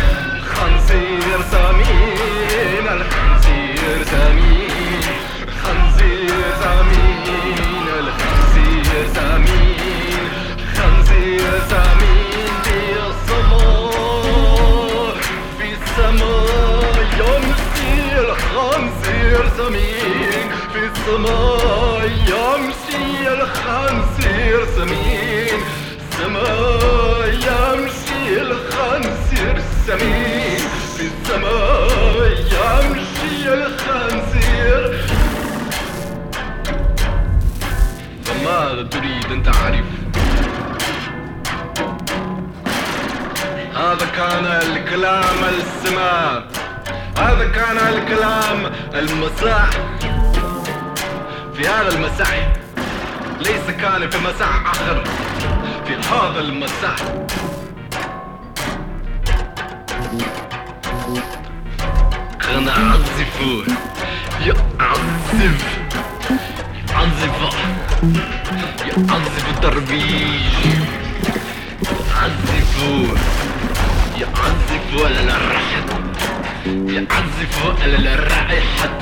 خنزير 0.54 1.38
زمين 1.52 2.88
الخنزير 2.88 4.02
زمين 4.12 5.02
خنزير 5.62 6.44
زمين 6.62 7.09
زمين 19.60 20.50
في 20.72 20.78
السماء 20.86 22.06
يمشي 22.06 23.28
الخنزير 23.32 24.64
زمين 24.76 25.60
السماء 26.00 27.28
يمشي 27.28 28.40
الخنزير 28.40 29.56
السمين 29.56 30.58
في 30.96 31.02
السماء 31.06 32.30
يمشي 32.56 33.54
الخنزير 33.54 35.00
فماذا 38.24 38.82
تريد 38.82 39.32
أن 39.32 39.42
تعرف 39.42 39.84
هذا 43.76 44.06
كان 44.16 44.44
الكلام 44.46 45.44
السماء 45.58 46.49
هذا 47.20 47.48
كان 47.48 47.78
الكلام 47.78 48.72
المساء 48.94 49.70
في 51.56 51.68
هذا 51.68 51.88
المساء 51.94 52.52
ليس 53.40 53.76
كان 53.80 54.10
في 54.10 54.18
مساء 54.18 54.48
آخر. 54.66 55.04
في 55.86 55.94
هذا 55.94 56.40
المساء 56.40 57.26
كان 62.40 62.68
أعزف 62.68 63.40
يعزف 64.40 65.64
يعزف 66.90 67.54
يعزف 68.86 69.48
التربيج 69.48 70.40
يعزف 72.10 72.82
يعزف 74.20 75.04
على 75.04 75.20
الرحم 75.20 76.09
يعزف 76.66 77.82
على 77.82 78.14
الرائحة. 78.14 78.98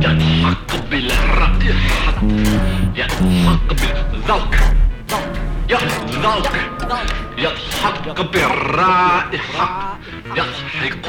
يضحك 0.00 0.70
بالرائحة. 0.90 2.22
يضحك 2.96 3.68
بالذوق. 3.70 4.54
يذوق 5.70 6.52
يضحك 7.38 8.20
بالرائحة. 8.32 9.98
يضحك 10.36 11.06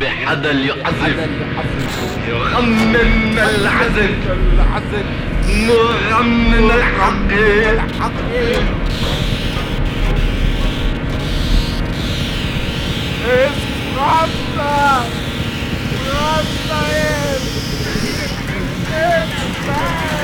بحدا 0.00 0.52
يعزف 0.52 1.28
يغنن 2.28 3.38
العزف. 3.38 4.10
نغنن 5.48 6.70
Rasta! 13.96 15.06
Rasta 16.10 16.80
is... 16.90 17.44
is 18.90 19.66
back! 19.66 20.23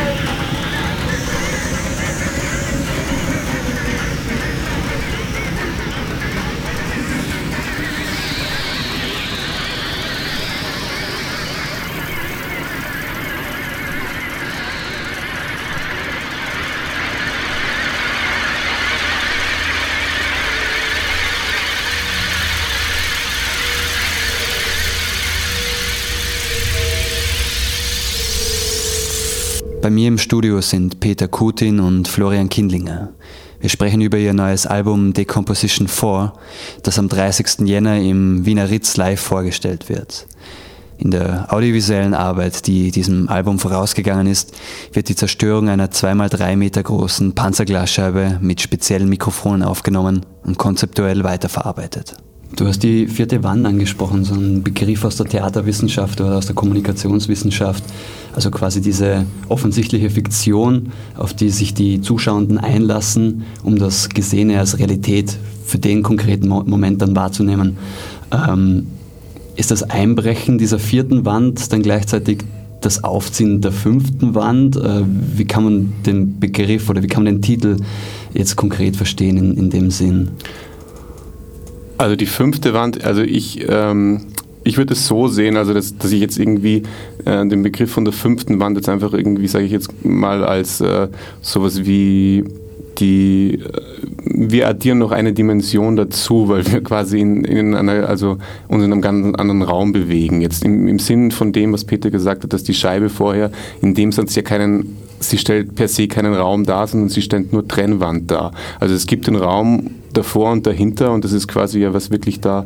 Bei 29.82 29.88
mir 29.88 30.08
im 30.08 30.18
Studio 30.18 30.60
sind 30.60 31.00
Peter 31.00 31.26
Kutin 31.26 31.80
und 31.80 32.06
Florian 32.06 32.50
Kindlinger. 32.50 33.14
Wir 33.60 33.70
sprechen 33.70 34.02
über 34.02 34.18
ihr 34.18 34.34
neues 34.34 34.66
Album 34.66 35.14
Decomposition 35.14 35.88
4, 35.88 36.34
das 36.82 36.98
am 36.98 37.08
30. 37.08 37.66
Jänner 37.66 37.98
im 37.98 38.44
Wiener 38.44 38.68
Ritz 38.68 38.98
live 38.98 39.20
vorgestellt 39.20 39.88
wird. 39.88 40.26
In 40.98 41.10
der 41.10 41.50
audiovisuellen 41.50 42.12
Arbeit, 42.12 42.66
die 42.66 42.90
diesem 42.90 43.30
Album 43.30 43.58
vorausgegangen 43.58 44.26
ist, 44.26 44.54
wird 44.92 45.08
die 45.08 45.16
Zerstörung 45.16 45.70
einer 45.70 45.86
2x3 45.86 46.56
Meter 46.56 46.82
großen 46.82 47.34
Panzerglasscheibe 47.34 48.38
mit 48.42 48.60
speziellen 48.60 49.08
Mikrofonen 49.08 49.62
aufgenommen 49.62 50.26
und 50.44 50.58
konzeptuell 50.58 51.24
weiterverarbeitet. 51.24 52.16
Du 52.56 52.66
hast 52.66 52.82
die 52.82 53.06
vierte 53.06 53.42
Wand 53.44 53.64
angesprochen, 53.64 54.24
so 54.24 54.34
ein 54.34 54.62
Begriff 54.62 55.04
aus 55.04 55.16
der 55.16 55.26
Theaterwissenschaft 55.26 56.20
oder 56.20 56.36
aus 56.36 56.46
der 56.46 56.54
Kommunikationswissenschaft. 56.54 57.84
Also 58.34 58.50
quasi 58.50 58.80
diese 58.80 59.24
offensichtliche 59.48 60.10
Fiktion, 60.10 60.92
auf 61.16 61.32
die 61.32 61.50
sich 61.50 61.74
die 61.74 62.00
Zuschauenden 62.00 62.58
einlassen, 62.58 63.44
um 63.62 63.78
das 63.78 64.08
Gesehene 64.08 64.58
als 64.58 64.78
Realität 64.78 65.36
für 65.64 65.78
den 65.78 66.02
konkreten 66.02 66.48
Moment 66.48 67.00
dann 67.02 67.14
wahrzunehmen. 67.14 67.78
Ähm, 68.32 68.88
ist 69.56 69.70
das 69.70 69.82
Einbrechen 69.84 70.58
dieser 70.58 70.78
vierten 70.78 71.24
Wand 71.24 71.72
dann 71.72 71.82
gleichzeitig 71.82 72.44
das 72.80 73.04
Aufziehen 73.04 73.60
der 73.60 73.72
fünften 73.72 74.34
Wand? 74.34 74.76
Äh, 74.76 75.02
wie 75.36 75.44
kann 75.44 75.64
man 75.64 75.92
den 76.04 76.40
Begriff 76.40 76.88
oder 76.90 77.02
wie 77.02 77.06
kann 77.06 77.24
man 77.24 77.34
den 77.34 77.42
Titel 77.42 77.76
jetzt 78.32 78.56
konkret 78.56 78.96
verstehen 78.96 79.36
in, 79.36 79.56
in 79.56 79.70
dem 79.70 79.90
Sinn? 79.90 80.30
Also 82.00 82.16
die 82.16 82.24
fünfte 82.24 82.72
Wand, 82.72 83.04
also 83.04 83.20
ich, 83.20 83.66
ähm, 83.68 84.22
ich 84.64 84.78
würde 84.78 84.94
es 84.94 85.06
so 85.06 85.28
sehen, 85.28 85.58
also 85.58 85.74
dass, 85.74 85.98
dass 85.98 86.10
ich 86.10 86.20
jetzt 86.20 86.38
irgendwie 86.38 86.84
äh, 87.26 87.46
den 87.46 87.62
Begriff 87.62 87.90
von 87.90 88.06
der 88.06 88.14
fünften 88.14 88.58
Wand 88.58 88.78
jetzt 88.78 88.88
einfach 88.88 89.12
irgendwie, 89.12 89.46
sage 89.48 89.66
ich 89.66 89.70
jetzt 89.70 90.02
mal, 90.02 90.42
als 90.42 90.80
äh, 90.80 91.08
sowas 91.42 91.84
wie 91.84 92.44
die, 92.96 93.58
äh, 93.62 93.80
wir 94.24 94.66
addieren 94.66 94.96
noch 94.96 95.12
eine 95.12 95.34
Dimension 95.34 95.94
dazu, 95.94 96.48
weil 96.48 96.66
wir 96.72 96.82
quasi 96.82 97.20
in, 97.20 97.44
in 97.44 97.74
einer, 97.74 98.08
also 98.08 98.38
uns 98.68 98.82
in 98.82 98.90
einem 98.94 99.02
ganz 99.02 99.36
anderen 99.36 99.60
Raum 99.60 99.92
bewegen. 99.92 100.40
Jetzt 100.40 100.64
im, 100.64 100.88
im 100.88 100.98
Sinn 100.98 101.30
von 101.30 101.52
dem, 101.52 101.74
was 101.74 101.84
Peter 101.84 102.10
gesagt 102.10 102.44
hat, 102.44 102.54
dass 102.54 102.62
die 102.62 102.72
Scheibe 102.72 103.10
vorher 103.10 103.50
in 103.82 103.94
dem 103.94 104.10
Satz 104.10 104.34
ja 104.34 104.40
keinen, 104.40 104.96
sie 105.18 105.36
stellt 105.36 105.74
per 105.74 105.86
se 105.86 106.08
keinen 106.08 106.32
Raum 106.32 106.64
dar, 106.64 106.86
sondern 106.86 107.10
sie 107.10 107.20
stellt 107.20 107.52
nur 107.52 107.68
Trennwand 107.68 108.30
dar. 108.30 108.52
Also 108.78 108.94
es 108.94 109.06
gibt 109.06 109.26
den 109.26 109.36
Raum 109.36 109.90
davor 110.12 110.52
und 110.52 110.66
dahinter 110.66 111.12
und 111.12 111.24
das 111.24 111.32
ist 111.32 111.48
quasi 111.48 111.80
ja 111.80 111.94
was 111.94 112.10
wirklich 112.10 112.40
da 112.40 112.64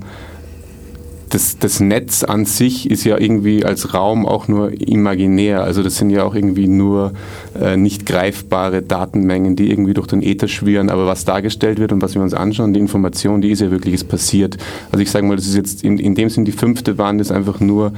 das, 1.30 1.58
das 1.58 1.80
Netz 1.80 2.22
an 2.24 2.44
sich 2.44 2.90
ist 2.90 3.04
ja 3.04 3.18
irgendwie 3.18 3.64
als 3.64 3.94
Raum 3.94 4.26
auch 4.26 4.48
nur 4.48 4.72
imaginär. 4.72 5.64
Also 5.64 5.82
das 5.82 5.96
sind 5.96 6.10
ja 6.10 6.24
auch 6.24 6.34
irgendwie 6.34 6.68
nur 6.68 7.12
äh, 7.60 7.76
nicht 7.76 8.06
greifbare 8.06 8.82
Datenmengen, 8.82 9.56
die 9.56 9.70
irgendwie 9.70 9.94
durch 9.94 10.06
den 10.06 10.22
Äther 10.22 10.48
schwirren. 10.48 10.90
Aber 10.90 11.06
was 11.06 11.24
dargestellt 11.24 11.78
wird 11.78 11.92
und 11.92 12.02
was 12.02 12.14
wir 12.14 12.22
uns 12.22 12.34
anschauen, 12.34 12.72
die 12.72 12.80
Information, 12.80 13.40
die 13.40 13.50
ist 13.50 13.60
ja 13.60 13.70
wirklich 13.70 13.94
ist 13.94 14.08
passiert. 14.08 14.56
Also 14.92 15.02
ich 15.02 15.10
sage 15.10 15.26
mal, 15.26 15.36
das 15.36 15.46
ist 15.46 15.56
jetzt 15.56 15.84
in, 15.84 15.98
in 15.98 16.14
dem 16.14 16.28
Sinn 16.30 16.44
die 16.44 16.52
fünfte 16.52 16.98
Wand 16.98 17.20
ist 17.20 17.32
einfach 17.32 17.60
nur 17.60 17.92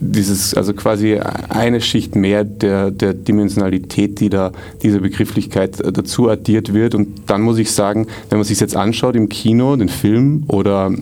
dieses, 0.00 0.54
also 0.54 0.72
quasi 0.72 1.20
eine 1.50 1.80
Schicht 1.80 2.16
mehr 2.16 2.44
der, 2.44 2.90
der 2.90 3.12
Dimensionalität, 3.12 4.18
die 4.20 4.30
da 4.30 4.52
dieser 4.82 5.00
Begrifflichkeit 5.00 5.80
äh, 5.80 5.92
dazu 5.92 6.28
addiert 6.28 6.74
wird. 6.74 6.94
Und 6.94 7.30
dann 7.30 7.42
muss 7.42 7.58
ich 7.58 7.70
sagen, 7.70 8.06
wenn 8.30 8.38
man 8.38 8.44
sich 8.44 8.58
jetzt 8.58 8.76
anschaut 8.76 9.14
im 9.14 9.28
Kino, 9.28 9.76
den 9.76 9.88
Film 9.88 10.44
oder 10.48 10.92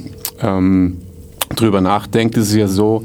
ähm, 0.42 0.98
drüber 1.54 1.80
nachdenkt, 1.80 2.36
ist 2.36 2.48
es 2.48 2.54
ja 2.54 2.68
so, 2.68 3.04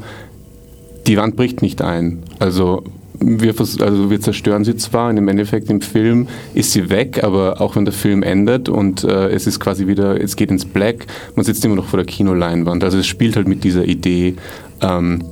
die 1.06 1.16
Wand 1.16 1.36
bricht 1.36 1.62
nicht 1.62 1.82
ein. 1.82 2.22
Also 2.38 2.82
wir, 3.20 3.54
also 3.58 4.10
wir 4.10 4.20
zerstören 4.20 4.64
sie 4.64 4.76
zwar 4.76 5.10
und 5.10 5.16
im 5.16 5.28
Endeffekt 5.28 5.70
im 5.70 5.80
Film 5.80 6.28
ist 6.52 6.72
sie 6.72 6.90
weg, 6.90 7.22
aber 7.22 7.60
auch 7.60 7.76
wenn 7.76 7.84
der 7.84 7.94
Film 7.94 8.22
endet 8.22 8.68
und 8.68 9.04
äh, 9.04 9.28
es 9.28 9.46
ist 9.46 9.60
quasi 9.60 9.86
wieder, 9.86 10.20
es 10.20 10.36
geht 10.36 10.50
ins 10.50 10.64
Black, 10.64 11.06
man 11.36 11.44
sitzt 11.44 11.64
immer 11.64 11.76
noch 11.76 11.86
vor 11.86 11.98
der 11.98 12.06
Kinoleinwand. 12.06 12.84
Also 12.84 12.98
es 12.98 13.06
spielt 13.06 13.36
halt 13.36 13.48
mit 13.48 13.64
dieser 13.64 13.84
Idee, 13.84 14.34
ähm, 14.80 15.22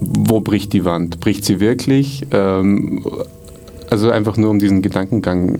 wo 0.00 0.40
bricht 0.40 0.72
die 0.72 0.84
Wand? 0.84 1.20
Bricht 1.20 1.44
sie 1.44 1.60
wirklich? 1.60 2.22
Ähm, 2.32 3.04
also 3.90 4.10
einfach 4.10 4.36
nur 4.36 4.50
um 4.50 4.58
diesen 4.58 4.82
Gedankengang 4.82 5.58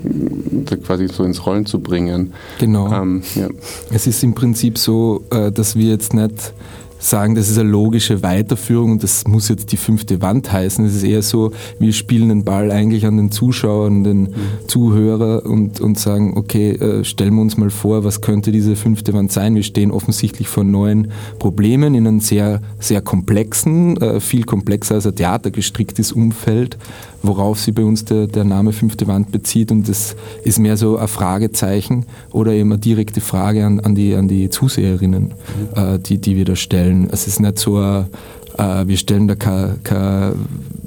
quasi 0.85 1.09
so 1.09 1.23
ins 1.23 1.45
Rollen 1.47 1.67
zu 1.67 1.81
bringen. 1.81 2.33
Genau. 2.59 2.91
Ähm, 2.93 3.23
ja. 3.35 3.49
Es 3.93 4.07
ist 4.07 4.23
im 4.25 4.35
Prinzip 4.35 4.79
so, 4.79 5.23
äh, 5.31 5.53
dass 5.53 5.77
wir 5.77 5.91
jetzt 5.91 6.15
nicht 6.15 6.55
sagen, 7.03 7.35
das 7.35 7.49
ist 7.49 7.59
eine 7.59 7.69
logische 7.69 8.23
Weiterführung 8.23 8.93
und 8.93 9.03
das 9.03 9.27
muss 9.27 9.49
jetzt 9.49 9.73
die 9.73 9.77
fünfte 9.77 10.23
Wand 10.23 10.53
heißen. 10.53 10.85
Es 10.85 10.95
ist 10.95 11.05
eher 11.05 11.23
so, 11.23 11.53
wir 11.79 11.93
spielen 11.93 12.29
den 12.29 12.45
Ball 12.45 12.71
eigentlich 12.71 13.07
an 13.07 13.17
den 13.17 13.31
Zuschauer, 13.31 13.87
an 13.87 14.05
den. 14.05 14.35
Zuhörer 14.67 15.45
und, 15.45 15.81
und 15.81 15.99
sagen, 15.99 16.35
okay, 16.37 16.71
äh, 16.71 17.05
stellen 17.05 17.35
wir 17.35 17.43
uns 17.43 17.57
mal 17.57 17.71
vor, 17.71 18.05
was 18.05 18.21
könnte 18.21 18.53
diese 18.53 18.77
fünfte 18.77 19.13
Wand 19.13 19.33
sein? 19.33 19.55
Wir 19.55 19.63
stehen 19.63 19.91
offensichtlich 19.91 20.49
vor 20.49 20.65
neuen 20.65 21.09
Problemen 21.39 21.95
in 21.95 22.07
einem 22.07 22.21
sehr, 22.21 22.61
sehr 22.79 23.01
komplexen, 23.03 23.97
äh, 23.99 24.21
viel 24.21 24.45
komplexer 24.45 24.97
als 24.97 25.07
ein 25.07 25.15
Theater 25.15 25.51
gestricktes 25.51 26.13
Umfeld, 26.13 26.79
worauf 27.23 27.61
sich 27.61 27.75
bei 27.75 27.85
uns 27.85 28.05
der, 28.05 28.27
der 28.27 28.45
Name 28.45 28.73
fünfte 28.73 29.07
Wand 29.07 29.33
bezieht 29.33 29.71
und 29.71 29.89
das 29.89 30.17
ist 30.45 30.59
mehr 30.59 30.77
so 30.77 30.97
ein 30.97 31.09
Fragezeichen 31.09 32.07
oder 32.31 32.53
eben 32.53 32.73
eine 32.73 32.81
direkte 32.81 33.21
Frage 33.21 33.65
an, 33.65 33.81
an, 33.81 33.95
die, 33.95 34.15
an 34.15 34.29
die 34.29 34.51
Zuseherinnen, 34.51 35.25
mhm. 35.25 35.35
äh, 35.77 35.99
die, 35.99 36.19
die 36.19 36.37
wir 36.37 36.45
da 36.45 36.57
stellen. 36.57 37.09
Es 37.11 37.27
ist 37.27 37.41
nicht 37.41 37.59
so, 37.59 37.81
äh, 37.81 38.05
wir 38.59 38.97
stellen 38.97 39.29
da 39.29 39.35
keine, 39.35 39.77
keine 39.83 40.35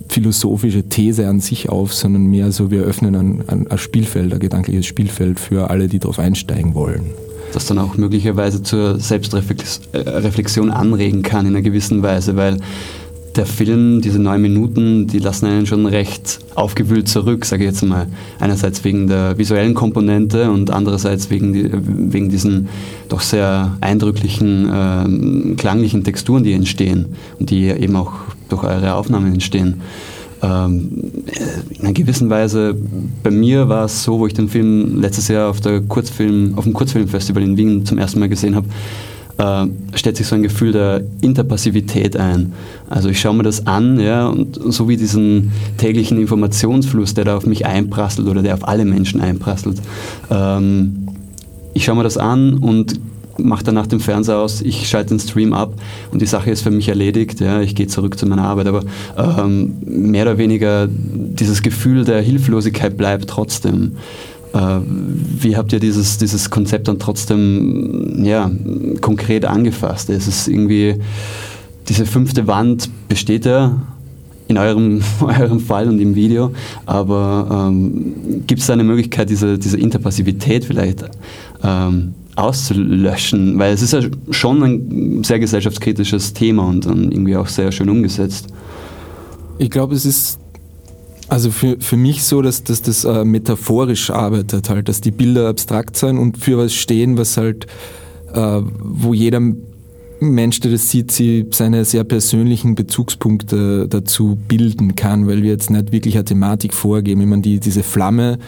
philosophische 0.09 0.83
These 0.83 1.27
an 1.27 1.39
sich 1.39 1.69
auf, 1.69 1.93
sondern 1.93 2.27
mehr 2.27 2.51
so, 2.51 2.71
wir 2.71 2.83
öffnen 2.83 3.15
ein, 3.15 3.43
ein, 3.47 3.67
ein 3.67 3.77
Spielfeld, 3.77 4.33
ein 4.33 4.39
gedankliches 4.39 4.85
Spielfeld 4.85 5.39
für 5.39 5.69
alle, 5.69 5.87
die 5.87 5.99
darauf 5.99 6.19
einsteigen 6.19 6.73
wollen 6.73 7.11
das 7.55 7.67
dann 7.67 7.79
auch 7.79 7.95
möglicherweise 7.95 8.61
zur 8.63 8.99
Selbstreflexion 8.99 10.71
anregen 10.71 11.23
kann 11.23 11.45
in 11.45 11.53
einer 11.53 11.61
gewissen 11.61 12.03
Weise, 12.03 12.35
weil 12.35 12.57
der 13.37 13.45
Film, 13.45 14.01
diese 14.01 14.19
neun 14.19 14.41
Minuten, 14.41 15.07
die 15.07 15.19
lassen 15.19 15.45
einen 15.45 15.65
schon 15.65 15.85
recht 15.85 16.39
aufgewühlt 16.55 17.07
zurück, 17.07 17.45
sage 17.45 17.63
ich 17.63 17.69
jetzt 17.69 17.83
mal. 17.83 18.07
Einerseits 18.39 18.83
wegen 18.83 19.07
der 19.07 19.37
visuellen 19.37 19.73
Komponente 19.73 20.49
und 20.51 20.71
andererseits 20.71 21.29
wegen, 21.29 21.53
die, 21.53 21.69
wegen 21.71 22.29
diesen 22.29 22.69
doch 23.09 23.21
sehr 23.21 23.77
eindrücklichen 23.81 24.69
äh, 24.69 25.55
klanglichen 25.55 26.03
Texturen, 26.03 26.43
die 26.43 26.53
entstehen 26.53 27.07
und 27.39 27.49
die 27.49 27.65
eben 27.65 27.95
auch 27.95 28.13
durch 28.49 28.63
eure 28.63 28.93
Aufnahmen 28.95 29.33
entstehen. 29.33 29.81
Ähm, 30.41 30.91
in 31.69 31.81
einer 31.81 31.93
gewissen 31.93 32.29
Weise, 32.29 32.75
bei 33.23 33.31
mir 33.31 33.69
war 33.69 33.85
es 33.85 34.03
so, 34.03 34.19
wo 34.19 34.27
ich 34.27 34.33
den 34.33 34.49
Film 34.49 35.01
letztes 35.01 35.27
Jahr 35.27 35.49
auf, 35.49 35.61
der 35.61 35.81
Kurzfilm, 35.81 36.53
auf 36.55 36.65
dem 36.65 36.73
Kurzfilmfestival 36.73 37.41
in 37.41 37.57
Wien 37.57 37.85
zum 37.85 37.97
ersten 37.97 38.19
Mal 38.19 38.29
gesehen 38.29 38.55
habe, 38.55 38.67
äh, 39.37 39.65
stellt 39.95 40.17
sich 40.17 40.27
so 40.27 40.35
ein 40.35 40.43
Gefühl 40.43 40.71
der 40.71 41.01
Interpassivität 41.21 42.17
ein. 42.17 42.53
Also 42.89 43.09
ich 43.09 43.19
schaue 43.19 43.35
mir 43.35 43.43
das 43.43 43.67
an, 43.67 43.99
ja, 43.99 44.27
und 44.27 44.59
so 44.73 44.87
wie 44.87 44.97
diesen 44.97 45.51
täglichen 45.77 46.19
Informationsfluss, 46.19 47.13
der 47.13 47.25
da 47.25 47.37
auf 47.37 47.45
mich 47.45 47.65
einprasselt 47.65 48.27
oder 48.27 48.41
der 48.41 48.53
auf 48.53 48.67
alle 48.67 48.85
Menschen 48.85 49.21
einprasselt. 49.21 49.81
Ähm, 50.29 51.07
ich 51.73 51.83
schaue 51.83 51.95
mir 51.95 52.03
das 52.03 52.17
an 52.17 52.55
und 52.55 52.99
mache 53.37 53.63
dann 53.63 53.75
nach 53.75 53.87
dem 53.87 53.99
Fernseher 53.99 54.37
aus, 54.37 54.61
ich 54.61 54.87
schalte 54.87 55.09
den 55.09 55.19
Stream 55.19 55.53
ab 55.53 55.73
und 56.11 56.21
die 56.21 56.25
Sache 56.25 56.51
ist 56.51 56.61
für 56.61 56.71
mich 56.71 56.87
erledigt, 56.87 57.41
ja, 57.41 57.61
ich 57.61 57.75
gehe 57.75 57.87
zurück 57.87 58.17
zu 58.17 58.25
meiner 58.25 58.43
Arbeit, 58.43 58.67
aber 58.67 58.83
ähm, 59.17 59.75
mehr 59.85 60.23
oder 60.23 60.37
weniger 60.37 60.87
dieses 60.89 61.61
Gefühl 61.61 62.05
der 62.05 62.21
Hilflosigkeit 62.21 62.97
bleibt 62.97 63.29
trotzdem. 63.29 63.97
Äh, 64.55 64.79
wie 64.85 65.57
habt 65.57 65.73
ihr 65.73 65.79
dieses, 65.79 66.17
dieses 66.17 66.49
Konzept 66.49 66.87
dann 66.87 66.97
trotzdem 66.97 68.23
ja, 68.23 68.49
konkret 69.01 69.43
angefasst? 69.43 70.09
Es 70.09 70.27
ist 70.27 70.47
irgendwie, 70.47 70.95
diese 71.89 72.05
fünfte 72.05 72.47
Wand 72.47 72.89
besteht 73.09 73.45
ja 73.45 73.81
in 74.47 74.57
eurem, 74.57 75.01
eurem 75.21 75.59
Fall 75.59 75.89
und 75.89 75.99
im 75.99 76.15
Video, 76.15 76.53
aber 76.85 77.67
ähm, 77.69 78.43
gibt 78.47 78.61
es 78.61 78.67
da 78.67 78.73
eine 78.73 78.85
Möglichkeit, 78.85 79.29
diese, 79.29 79.59
diese 79.59 79.77
Interpassivität 79.77 80.63
vielleicht 80.63 81.03
ähm, 81.61 82.13
auszulöschen? 82.37 83.59
Weil 83.59 83.73
es 83.73 83.81
ist 83.81 83.91
ja 83.91 84.01
schon 84.29 84.63
ein 84.63 85.23
sehr 85.25 85.39
gesellschaftskritisches 85.39 86.31
Thema 86.31 86.65
und 86.65 86.85
dann 86.85 87.11
irgendwie 87.11 87.35
auch 87.35 87.47
sehr 87.47 87.73
schön 87.73 87.89
umgesetzt. 87.89 88.47
Ich 89.57 89.69
glaube, 89.69 89.95
es 89.95 90.05
ist 90.05 90.39
also 91.27 91.51
für, 91.51 91.77
für 91.79 91.97
mich 91.97 92.23
so, 92.23 92.41
dass, 92.41 92.63
dass 92.63 92.81
das 92.81 93.03
äh, 93.03 93.25
metaphorisch 93.25 94.09
arbeitet, 94.09 94.69
halt, 94.69 94.89
dass 94.89 95.01
die 95.01 95.11
Bilder 95.11 95.49
abstrakt 95.49 95.97
sind 95.97 96.17
und 96.17 96.37
für 96.37 96.57
was 96.57 96.73
stehen, 96.73 97.17
was 97.17 97.37
halt, 97.37 97.65
äh, 98.33 98.61
wo 98.61 99.13
jeder 99.13 99.41
Mensch, 100.19 100.59
der 100.61 100.71
das 100.71 100.89
sieht, 100.89 101.11
sie 101.11 101.45
seine 101.51 101.83
sehr 101.85 102.03
persönlichen 102.03 102.75
Bezugspunkte 102.75 103.87
dazu 103.89 104.37
bilden 104.47 104.95
kann, 104.95 105.27
weil 105.27 105.43
wir 105.43 105.51
jetzt 105.51 105.69
nicht 105.69 105.91
wirklich 105.91 106.15
eine 106.15 106.25
Thematik 106.25 106.73
vorgeben. 106.73 107.21
Ich 107.21 107.27
meine, 107.27 107.41
die, 107.41 107.59
diese 107.59 107.83
Flamme, 107.83 108.39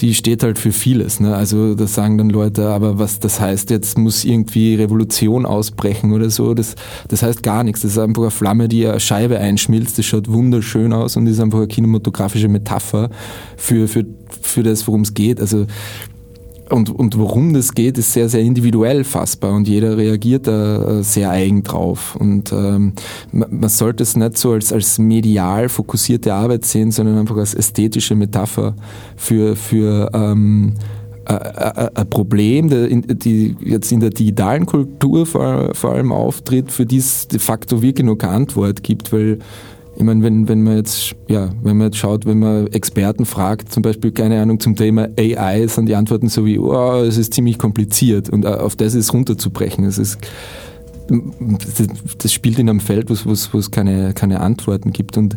die 0.00 0.14
steht 0.14 0.42
halt 0.42 0.58
für 0.58 0.72
vieles. 0.72 1.20
Ne? 1.20 1.34
Also 1.34 1.74
da 1.74 1.86
sagen 1.86 2.18
dann 2.18 2.30
Leute, 2.30 2.68
aber 2.68 2.98
was 2.98 3.20
das 3.20 3.40
heißt, 3.40 3.70
jetzt 3.70 3.96
muss 3.96 4.24
irgendwie 4.24 4.74
Revolution 4.74 5.46
ausbrechen 5.46 6.12
oder 6.12 6.30
so, 6.30 6.52
das, 6.52 6.74
das 7.08 7.22
heißt 7.22 7.42
gar 7.42 7.64
nichts. 7.64 7.82
Das 7.82 7.92
ist 7.92 7.98
einfach 7.98 8.22
eine 8.22 8.30
Flamme, 8.30 8.68
die 8.68 8.86
eine 8.86 9.00
Scheibe 9.00 9.38
einschmilzt, 9.38 9.98
das 9.98 10.06
schaut 10.06 10.30
wunderschön 10.30 10.92
aus 10.92 11.16
und 11.16 11.26
ist 11.26 11.40
einfach 11.40 11.58
eine 11.58 11.68
kinematografische 11.68 12.48
Metapher 12.48 13.10
für, 13.56 13.88
für, 13.88 14.04
für 14.42 14.62
das, 14.62 14.86
worum 14.86 15.02
es 15.02 15.14
geht. 15.14 15.40
Also 15.40 15.66
und, 16.70 16.90
und 16.90 17.18
worum 17.18 17.52
das 17.52 17.72
geht, 17.72 17.98
ist 17.98 18.12
sehr, 18.12 18.28
sehr 18.28 18.40
individuell 18.40 19.04
fassbar 19.04 19.52
und 19.52 19.68
jeder 19.68 19.96
reagiert 19.96 20.46
da 20.46 20.98
äh, 20.98 21.02
sehr 21.02 21.30
eigen 21.30 21.62
drauf. 21.62 22.16
Und 22.16 22.52
ähm, 22.52 22.92
man 23.32 23.68
sollte 23.68 24.02
es 24.02 24.16
nicht 24.16 24.38
so 24.38 24.52
als, 24.52 24.72
als 24.72 24.98
medial 24.98 25.68
fokussierte 25.68 26.32
Arbeit 26.32 26.64
sehen, 26.64 26.90
sondern 26.90 27.18
einfach 27.18 27.36
als 27.36 27.54
ästhetische 27.54 28.14
Metapher 28.14 28.74
für, 29.16 29.56
für 29.56 30.10
ähm, 30.14 30.74
ein 31.26 32.10
Problem, 32.10 32.68
die 32.68 33.56
jetzt 33.60 33.90
in 33.92 34.00
der 34.00 34.10
digitalen 34.10 34.66
Kultur 34.66 35.24
vor, 35.24 35.72
allem 35.82 36.12
auftritt, 36.12 36.70
für 36.70 36.84
die 36.84 36.98
es 36.98 37.28
de 37.28 37.38
facto 37.38 37.80
wirklich 37.80 38.06
noch 38.06 38.16
keine 38.16 38.34
Antwort 38.34 38.82
gibt, 38.82 39.12
weil 39.12 39.38
ich 39.96 40.02
meine, 40.02 40.22
wenn, 40.22 40.48
wenn 40.48 40.62
man 40.62 40.76
jetzt, 40.76 41.14
ja, 41.28 41.50
wenn 41.62 41.76
man 41.76 41.88
jetzt 41.88 41.98
schaut, 41.98 42.26
wenn 42.26 42.38
man 42.38 42.66
Experten 42.68 43.24
fragt, 43.24 43.72
zum 43.72 43.82
Beispiel, 43.82 44.10
keine 44.12 44.40
Ahnung, 44.40 44.58
zum 44.58 44.74
Thema 44.74 45.08
AI, 45.18 45.66
sind 45.68 45.86
die 45.86 45.94
Antworten 45.94 46.28
so 46.28 46.44
wie, 46.44 46.58
oh, 46.58 47.02
es 47.02 47.16
ist 47.16 47.34
ziemlich 47.34 47.58
kompliziert 47.58 48.28
und 48.28 48.44
auf 48.46 48.74
das 48.76 48.94
ist 48.94 49.12
runterzubrechen. 49.12 49.84
Es 49.84 49.98
ist, 49.98 50.18
das 52.18 52.32
spielt 52.32 52.58
in 52.58 52.68
einem 52.68 52.80
Feld, 52.80 53.10
wo 53.10 53.32
es 53.32 53.70
keine, 53.70 54.14
keine 54.14 54.40
Antworten 54.40 54.92
gibt. 54.92 55.16
Und 55.16 55.36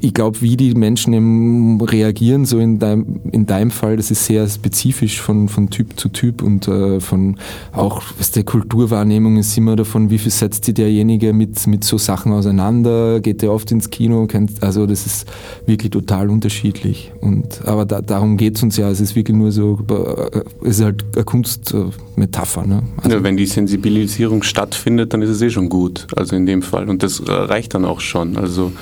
ich 0.00 0.14
glaube, 0.14 0.40
wie 0.40 0.56
die 0.56 0.74
Menschen 0.74 1.80
reagieren, 1.80 2.44
so 2.44 2.58
in 2.58 2.78
deinem, 2.78 3.20
in 3.30 3.46
deinem 3.46 3.70
Fall, 3.70 3.96
das 3.96 4.10
ist 4.10 4.26
sehr 4.26 4.48
spezifisch 4.48 5.20
von, 5.20 5.48
von 5.48 5.70
Typ 5.70 5.98
zu 5.98 6.08
Typ 6.08 6.42
und 6.42 6.66
äh, 6.68 7.00
von 7.00 7.36
auch 7.72 8.02
was 8.18 8.30
der 8.30 8.44
Kulturwahrnehmung 8.44 9.36
ist 9.36 9.56
immer 9.56 9.76
davon, 9.76 10.10
wie 10.10 10.18
viel 10.18 10.32
setzt 10.32 10.64
sich 10.64 10.74
derjenige 10.74 11.32
mit, 11.32 11.66
mit 11.66 11.84
so 11.84 11.98
Sachen 11.98 12.32
auseinander, 12.32 13.20
geht 13.20 13.42
der 13.42 13.52
oft 13.52 13.70
ins 13.70 13.90
Kino, 13.90 14.26
kennt, 14.26 14.62
also 14.62 14.86
das 14.86 15.06
ist 15.06 15.26
wirklich 15.66 15.90
total 15.90 16.30
unterschiedlich. 16.30 17.12
Und, 17.20 17.66
aber 17.66 17.84
da, 17.84 18.00
darum 18.00 18.36
geht 18.36 18.56
es 18.56 18.62
uns 18.62 18.76
ja, 18.76 18.90
es 18.90 19.00
ist 19.00 19.14
wirklich 19.14 19.36
nur 19.36 19.52
so, 19.52 19.78
äh, 19.88 20.40
es 20.62 20.78
ist 20.78 20.84
halt 20.84 21.04
eine 21.14 21.24
Kunstmetapher. 21.24 22.66
Ne? 22.66 22.82
Also, 22.96 23.16
ja, 23.16 23.22
wenn 23.22 23.36
die 23.36 23.46
Sensibilisierung 23.46 24.42
stattfindet, 24.42 25.03
findet, 25.04 25.12
dann 25.12 25.22
ist 25.22 25.30
es 25.30 25.42
eh 25.42 25.50
schon 25.50 25.68
gut. 25.68 26.06
Also 26.16 26.36
in 26.36 26.46
dem 26.46 26.62
Fall. 26.62 26.88
Und 26.88 27.02
das 27.02 27.22
reicht 27.26 27.74
dann 27.74 27.84
auch 27.84 28.00
schon. 28.00 28.36
Also 28.36 28.72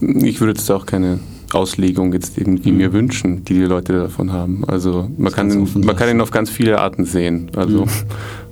ich 0.00 0.40
würde 0.40 0.52
jetzt 0.52 0.70
auch 0.70 0.86
keine 0.86 1.18
Auslegung 1.52 2.12
jetzt 2.12 2.36
irgendwie 2.36 2.72
mir 2.72 2.92
wünschen, 2.92 3.44
die 3.44 3.54
die 3.54 3.64
Leute 3.64 3.92
davon 3.92 4.32
haben. 4.32 4.64
Also 4.66 5.08
man 5.16 5.32
kann, 5.32 5.50
ihn, 5.50 5.68
man 5.84 5.96
kann 5.96 6.08
ihn 6.08 6.20
auf 6.20 6.30
ganz 6.30 6.50
viele 6.50 6.80
Arten 6.80 7.04
sehen. 7.04 7.50
Also 7.56 7.84
mhm. 7.84 7.90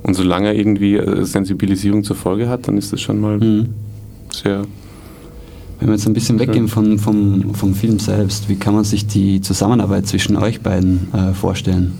und 0.05 0.15
solange 0.15 0.49
er 0.49 0.55
irgendwie 0.55 0.97
äh, 0.97 1.25
Sensibilisierung 1.25 2.05
zur 2.05 2.17
Folge 2.17 2.49
hat, 2.49 2.69
dann 2.69 2.79
ist 2.79 2.93
das 2.93 3.01
schon 3.01 3.21
mal 3.21 3.39
mhm. 3.39 3.75
sehr. 4.31 4.65
Wenn 5.81 5.89
wir 5.89 5.97
jetzt 5.97 6.07
ein 6.07 6.13
bisschen 6.13 6.39
weggehen 6.39 6.69
von, 6.69 6.97
vom, 7.01 7.55
vom 7.55 7.75
Film 7.75 7.99
selbst, 7.99 8.49
wie 8.49 8.55
kann 8.55 8.73
man 8.73 8.85
sich 8.85 9.09
die 9.09 9.41
Zusammenarbeit 9.41 10.07
zwischen 10.07 10.37
euch 10.37 10.61
beiden 10.61 11.13
äh, 11.13 11.35
vorstellen? 11.35 11.99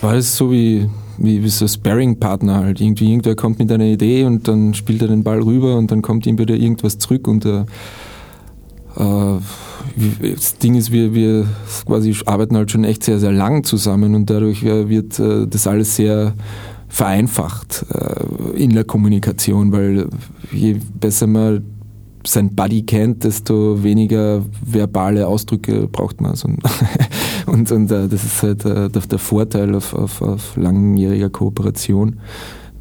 War 0.00 0.14
es 0.14 0.34
so 0.34 0.50
wie 0.50 0.88
wie, 1.18 1.42
wie 1.42 1.48
so 1.48 1.66
Sparring-Partner 1.66 2.56
halt. 2.56 2.80
Irgendwie 2.80 3.10
irgendwer 3.10 3.34
kommt 3.34 3.58
mit 3.58 3.70
einer 3.70 3.84
Idee 3.84 4.24
und 4.24 4.48
dann 4.48 4.74
spielt 4.74 5.02
er 5.02 5.08
den 5.08 5.24
Ball 5.24 5.42
rüber 5.42 5.76
und 5.76 5.90
dann 5.90 6.02
kommt 6.02 6.26
ihm 6.26 6.38
wieder 6.38 6.54
irgendwas 6.54 6.98
zurück 6.98 7.28
und 7.28 7.44
äh, 7.44 7.64
äh, 8.96 9.38
das 10.34 10.58
Ding 10.58 10.74
ist, 10.74 10.90
wir, 10.92 11.14
wir 11.14 11.46
quasi 11.86 12.14
arbeiten 12.26 12.56
halt 12.56 12.70
schon 12.70 12.84
echt 12.84 13.04
sehr, 13.04 13.18
sehr 13.18 13.32
lang 13.32 13.64
zusammen 13.64 14.14
und 14.14 14.28
dadurch 14.28 14.62
äh, 14.62 14.88
wird 14.88 15.18
äh, 15.18 15.46
das 15.46 15.66
alles 15.66 15.96
sehr 15.96 16.34
vereinfacht 16.88 17.84
in 18.54 18.70
der 18.70 18.84
Kommunikation, 18.84 19.72
weil 19.72 20.06
je 20.52 20.76
besser 20.98 21.26
man 21.26 21.64
sein 22.24 22.54
Buddy 22.54 22.82
kennt, 22.82 23.24
desto 23.24 23.82
weniger 23.82 24.42
verbale 24.64 25.26
Ausdrücke 25.26 25.88
braucht 25.88 26.20
man. 26.20 26.34
Und, 27.52 27.70
und 27.70 27.90
äh, 27.92 28.08
das 28.08 28.24
ist 28.24 28.42
halt 28.42 28.64
äh, 28.64 28.88
der, 28.90 29.02
der, 29.02 29.18
Vorteil 29.18 29.74
auf, 29.74 29.94
auf, 29.94 30.20
auf 30.20 30.56
langjähriger 30.56 31.30
Kooperation. 31.30 32.16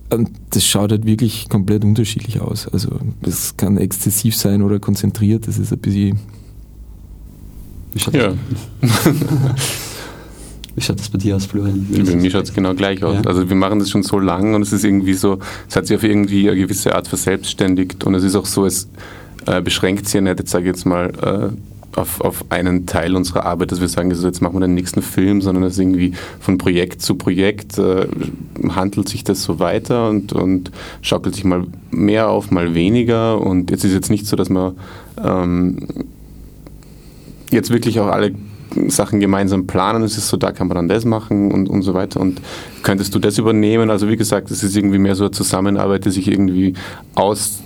Und 0.09 0.31
das 0.51 0.65
schaut 0.65 0.91
halt 0.91 1.05
wirklich 1.05 1.49
komplett 1.49 1.83
unterschiedlich 1.83 2.41
aus. 2.41 2.67
Also 2.67 2.99
es 3.21 3.55
kann 3.57 3.77
exzessiv 3.77 4.35
sein 4.35 4.61
oder 4.63 4.79
konzentriert, 4.79 5.47
das 5.47 5.59
ist 5.59 5.71
ein 5.71 5.79
bisschen. 5.79 6.19
Wie 7.93 7.99
schaut 7.99 8.15
ja. 8.15 8.33
Wie 10.75 10.81
schaut 10.81 10.99
das 10.99 11.09
bei 11.09 11.17
dir 11.17 11.37
aus, 11.37 11.45
Florian? 11.45 11.87
Bei 11.89 12.15
mir 12.15 12.29
schaut 12.29 12.43
es 12.43 12.53
genau 12.53 12.73
gleich 12.73 13.01
aus. 13.01 13.15
Ja. 13.15 13.21
Also 13.29 13.47
wir 13.47 13.55
machen 13.55 13.79
das 13.79 13.89
schon 13.89 14.03
so 14.03 14.19
lang 14.19 14.55
und 14.55 14.61
es 14.61 14.73
ist 14.73 14.83
irgendwie 14.83 15.13
so, 15.13 15.39
es 15.69 15.75
hat 15.75 15.87
sich 15.87 15.95
auf 15.95 16.03
irgendwie 16.03 16.49
eine 16.49 16.59
gewisse 16.59 16.93
Art 16.93 17.07
verselbstständigt 17.07 18.03
und 18.03 18.13
es 18.13 18.23
ist 18.23 18.35
auch 18.35 18.45
so, 18.45 18.65
es 18.65 18.89
äh, 19.45 19.61
beschränkt 19.61 20.09
sich 20.09 20.21
nicht, 20.21 20.37
jetzt 20.37 20.51
sage 20.51 20.65
ich 20.65 20.75
jetzt 20.75 20.85
mal, 20.85 21.11
äh, 21.21 21.74
auf, 21.95 22.21
auf 22.21 22.45
einen 22.49 22.85
Teil 22.85 23.15
unserer 23.15 23.45
Arbeit, 23.45 23.71
dass 23.71 23.81
wir 23.81 23.87
sagen, 23.87 24.09
also 24.09 24.27
jetzt 24.27 24.41
machen 24.41 24.55
wir 24.55 24.61
den 24.61 24.73
nächsten 24.73 25.01
Film, 25.01 25.41
sondern 25.41 25.63
dass 25.63 25.77
irgendwie 25.77 26.13
von 26.39 26.57
Projekt 26.57 27.01
zu 27.01 27.15
Projekt 27.15 27.77
äh, 27.77 28.07
handelt 28.69 29.09
sich 29.09 29.23
das 29.23 29.43
so 29.43 29.59
weiter 29.59 30.09
und, 30.09 30.33
und 30.33 30.71
schaukelt 31.01 31.35
sich 31.35 31.43
mal 31.43 31.65
mehr 31.91 32.29
auf, 32.29 32.51
mal 32.51 32.73
weniger. 32.73 33.39
Und 33.41 33.71
jetzt 33.71 33.83
ist 33.83 33.93
jetzt 33.93 34.09
nicht 34.09 34.25
so, 34.27 34.35
dass 34.35 34.49
man 34.49 34.73
ähm, 35.23 35.87
jetzt 37.51 37.69
wirklich 37.69 37.99
auch 37.99 38.07
alle 38.07 38.33
Sachen 38.87 39.19
gemeinsam 39.19 39.67
planen. 39.67 40.03
Es 40.03 40.17
ist 40.17 40.27
so, 40.27 40.37
da 40.37 40.51
kann 40.51 40.67
man 40.67 40.75
dann 40.75 40.87
das 40.89 41.05
machen 41.05 41.51
und, 41.51 41.69
und 41.69 41.81
so 41.81 41.93
weiter. 41.93 42.19
Und 42.19 42.41
könntest 42.83 43.15
du 43.15 43.19
das 43.19 43.37
übernehmen? 43.37 43.89
Also 43.89 44.09
wie 44.09 44.17
gesagt, 44.17 44.51
es 44.51 44.63
ist 44.63 44.75
irgendwie 44.75 44.97
mehr 44.97 45.15
so 45.15 45.25
eine 45.25 45.31
Zusammenarbeit, 45.31 46.05
die 46.05 46.11
sich 46.11 46.27
irgendwie 46.27 46.73
aus, 47.13 47.61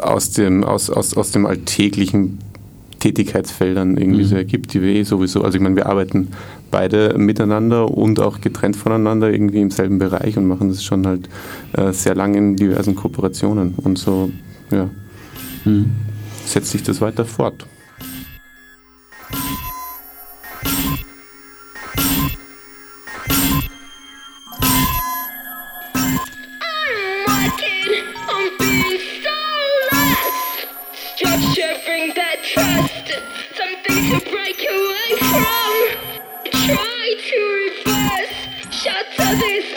aus, 0.00 0.30
dem, 0.30 0.64
aus, 0.64 0.90
aus, 0.90 1.16
aus 1.16 1.32
dem 1.32 1.46
alltäglichen 1.46 2.38
Tätigkeitsfeldern 3.02 3.96
irgendwie 3.96 4.22
mhm. 4.22 4.28
so 4.28 4.36
ergibt, 4.36 4.72
die 4.74 4.80
wir 4.80 4.94
eh 4.94 5.02
sowieso, 5.02 5.42
also 5.42 5.56
ich 5.56 5.62
meine, 5.62 5.74
wir 5.74 5.86
arbeiten 5.86 6.28
beide 6.70 7.18
miteinander 7.18 7.90
und 7.90 8.20
auch 8.20 8.40
getrennt 8.40 8.76
voneinander 8.76 9.28
irgendwie 9.28 9.60
im 9.60 9.72
selben 9.72 9.98
Bereich 9.98 10.36
und 10.36 10.46
machen 10.46 10.68
das 10.68 10.84
schon 10.84 11.04
halt 11.04 11.28
äh, 11.72 11.92
sehr 11.92 12.14
lange 12.14 12.38
in 12.38 12.54
diversen 12.54 12.94
Kooperationen 12.94 13.74
und 13.76 13.98
so, 13.98 14.30
ja, 14.70 14.88
mhm. 15.64 15.86
setzt 16.46 16.70
sich 16.70 16.84
das 16.84 17.00
weiter 17.00 17.24
fort. 17.24 17.66
this 39.42 39.71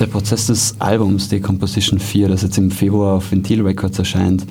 Der 0.00 0.06
Prozess 0.06 0.46
des 0.46 0.76
Albums 0.78 1.28
Decomposition 1.28 2.00
4, 2.00 2.28
das 2.28 2.40
jetzt 2.40 2.56
im 2.56 2.70
Februar 2.70 3.16
auf 3.16 3.30
Ventil 3.30 3.60
Records 3.60 3.98
erscheint, 3.98 4.46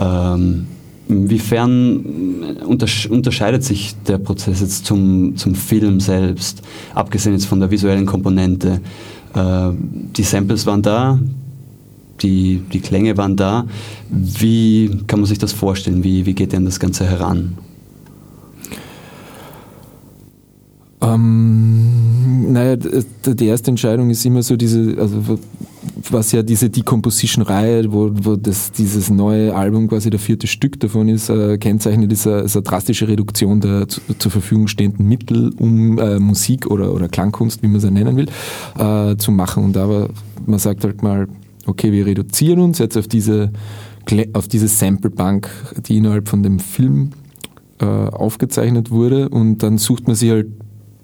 ähm, 0.00 0.66
inwiefern 1.08 2.56
untersch 2.66 3.06
unterscheidet 3.06 3.62
sich 3.62 3.94
der 4.08 4.18
Prozess 4.18 4.60
jetzt 4.60 4.86
zum, 4.86 5.36
zum 5.36 5.54
Film 5.54 6.00
selbst, 6.00 6.62
abgesehen 6.94 7.32
jetzt 7.32 7.46
von 7.46 7.60
der 7.60 7.70
visuellen 7.70 8.06
Komponente? 8.06 8.80
Äh, 9.34 9.70
die 10.16 10.24
Samples 10.24 10.66
waren 10.66 10.82
da, 10.82 11.16
die, 12.20 12.64
die 12.72 12.80
Klänge 12.80 13.16
waren 13.16 13.36
da. 13.36 13.66
Wie 14.10 14.90
kann 15.06 15.20
man 15.20 15.26
sich 15.26 15.38
das 15.38 15.52
vorstellen? 15.52 16.02
Wie, 16.02 16.26
wie 16.26 16.34
geht 16.34 16.52
denn 16.52 16.64
das 16.64 16.80
Ganze 16.80 17.06
heran? 17.06 17.56
Ähm, 21.00 22.07
naja, 22.48 22.76
die 22.76 23.46
erste 23.46 23.70
Entscheidung 23.70 24.10
ist 24.10 24.24
immer 24.24 24.42
so 24.42 24.56
diese, 24.56 24.96
also 24.98 25.38
was 26.10 26.32
ja 26.32 26.42
diese 26.42 26.70
Decomposition-Reihe, 26.70 27.92
wo, 27.92 28.10
wo 28.12 28.36
das, 28.36 28.72
dieses 28.72 29.10
neue 29.10 29.54
Album 29.54 29.88
quasi 29.88 30.10
der 30.10 30.20
vierte 30.20 30.46
Stück 30.46 30.80
davon 30.80 31.08
ist, 31.08 31.28
äh, 31.28 31.58
kennzeichnet, 31.58 32.12
ist 32.12 32.26
eine, 32.26 32.40
ist 32.40 32.56
eine 32.56 32.62
drastische 32.62 33.08
Reduktion 33.08 33.60
der 33.60 33.88
zu, 33.88 34.00
zur 34.18 34.30
Verfügung 34.30 34.68
stehenden 34.68 35.06
Mittel, 35.06 35.52
um 35.58 35.98
äh, 35.98 36.18
Musik 36.18 36.66
oder, 36.66 36.94
oder 36.94 37.08
Klangkunst, 37.08 37.62
wie 37.62 37.66
man 37.66 37.76
es 37.76 37.84
ja 37.84 37.90
nennen 37.90 38.16
will, 38.16 38.28
äh, 38.78 39.16
zu 39.16 39.32
machen. 39.32 39.64
Und 39.64 39.76
aber 39.76 40.08
man 40.46 40.58
sagt 40.58 40.84
halt 40.84 41.02
mal, 41.02 41.28
okay, 41.66 41.92
wir 41.92 42.06
reduzieren 42.06 42.60
uns 42.60 42.78
jetzt 42.78 42.96
auf 42.96 43.08
diese, 43.08 43.52
auf 44.32 44.48
diese 44.48 44.68
Samplebank, 44.68 45.50
die 45.86 45.98
innerhalb 45.98 46.28
von 46.28 46.42
dem 46.42 46.58
Film 46.58 47.10
äh, 47.80 47.84
aufgezeichnet 47.84 48.90
wurde 48.90 49.28
und 49.28 49.62
dann 49.62 49.78
sucht 49.78 50.06
man 50.06 50.16
sich 50.16 50.30
halt 50.30 50.48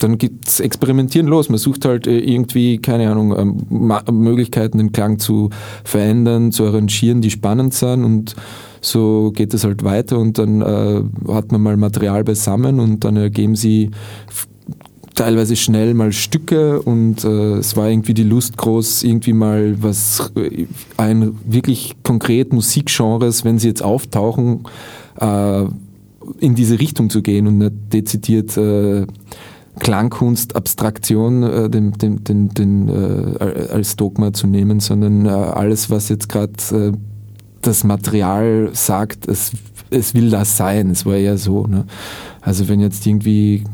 dann 0.05 0.19
geht's 0.19 0.61
experimentieren 0.61 1.27
los. 1.27 1.49
Man 1.49 1.57
sucht 1.57 1.87
halt 1.87 2.07
äh, 2.07 2.19
irgendwie, 2.19 2.77
keine 2.77 3.11
Ahnung, 3.11 3.35
ähm, 3.39 4.03
Möglichkeiten, 4.13 4.77
den 4.77 4.93
Klang 4.93 5.19
zu 5.19 5.49
verändern, 5.83 6.53
zu 6.53 6.67
arrangieren, 6.67 7.23
die 7.23 7.31
spannend 7.31 7.73
sind. 7.73 8.05
Und 8.05 8.37
so 8.83 9.33
geht 9.35 9.55
es 9.55 9.65
halt 9.65 9.83
weiter. 9.83 10.19
Und 10.19 10.37
dann 10.37 10.61
äh, 10.61 11.33
hat 11.33 11.53
man 11.53 11.63
mal 11.63 11.79
Material 11.79 12.23
beisammen 12.23 12.81
und 12.81 13.05
dann 13.05 13.17
ergeben 13.17 13.57
sie 13.57 13.93
teilweise 15.15 15.57
schnell 15.57 15.95
mal 15.95 16.13
Stücke. 16.13 16.83
Und 16.83 17.25
äh, 17.25 17.55
es 17.55 17.75
war 17.75 17.89
irgendwie 17.89 18.13
die 18.13 18.25
Lust 18.25 18.59
groß, 18.59 19.05
irgendwie 19.05 19.33
mal 19.33 19.83
was, 19.83 20.33
äh, 20.37 20.67
ein 20.99 21.35
wirklich 21.47 21.97
konkret 22.03 22.53
Musikgenres, 22.53 23.47
wenn 23.47 23.59
sie 23.59 23.69
jetzt 23.69 23.83
auftauchen, 23.83 24.65
äh, 25.19 25.65
in 26.41 26.55
diese 26.55 26.79
Richtung 26.79 27.09
zu 27.09 27.23
gehen 27.23 27.47
und 27.47 27.57
nicht 27.57 27.73
dezidiert 27.91 28.55
äh, 28.59 29.07
Klangkunst, 29.81 30.57
Abstraktion 30.57 31.43
äh, 31.43 31.71
den, 31.71 31.93
den, 31.93 32.25
den, 32.25 32.49
den, 32.51 32.89
äh, 32.89 33.69
als 33.73 33.97
Dogma 33.97 34.33
zu 34.33 34.47
nehmen, 34.47 34.81
sondern 34.81 35.27
äh, 35.27 35.31
alles, 35.31 35.91
was 35.91 36.09
jetzt 36.09 36.29
gerade 36.29 36.53
äh, 36.73 36.93
das 37.63 37.85
Material 37.85 38.71
sagt, 38.73 39.27
es, 39.27 39.53
es 39.91 40.15
will 40.15 40.31
das 40.31 40.57
sein. 40.57 40.91
Es 40.91 41.07
war 41.07 41.17
eher 41.17 41.39
so. 41.39 41.67
Ne? 41.67 41.87
Also 42.41 42.69
wenn 42.69 42.81
jetzt 42.81 43.07
irgendwie 43.07 43.65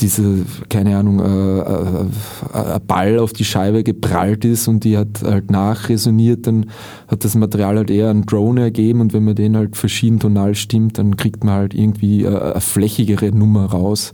diese, 0.00 0.44
keine 0.68 0.96
Ahnung, 0.96 1.20
äh, 1.20 1.58
äh, 1.58 2.06
ein 2.52 2.80
Ball 2.86 3.18
auf 3.18 3.32
die 3.32 3.44
Scheibe 3.44 3.84
geprallt 3.84 4.44
ist 4.44 4.66
und 4.68 4.84
die 4.84 4.98
hat 4.98 5.22
halt 5.22 5.50
nachresoniert, 5.50 6.46
dann 6.46 6.66
hat 7.08 7.24
das 7.24 7.34
Material 7.36 7.76
halt 7.76 7.90
eher 7.90 8.10
einen 8.10 8.26
Drone 8.26 8.60
ergeben 8.60 9.00
und 9.00 9.12
wenn 9.12 9.24
man 9.24 9.36
den 9.36 9.56
halt 9.56 9.76
verschieden 9.76 10.18
tonal 10.18 10.54
stimmt, 10.54 10.98
dann 10.98 11.16
kriegt 11.16 11.44
man 11.44 11.54
halt 11.54 11.74
irgendwie 11.74 12.24
äh, 12.24 12.36
eine 12.36 12.60
flächigere 12.60 13.30
Nummer 13.30 13.66
raus 13.66 14.12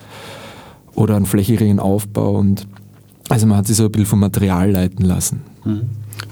oder 0.99 1.17
einen 1.17 1.27
flächigen 1.27 1.79
Aufbau. 1.79 2.37
Und 2.37 2.67
also 3.29 3.47
man 3.47 3.59
hat 3.59 3.67
sich 3.67 3.77
so 3.77 3.85
ein 3.85 3.93
bisschen 3.93 4.07
vom 4.07 4.21
Material 4.21 4.71
leiten 4.71 5.05
lassen. 5.05 5.41
Mhm. 5.65 5.83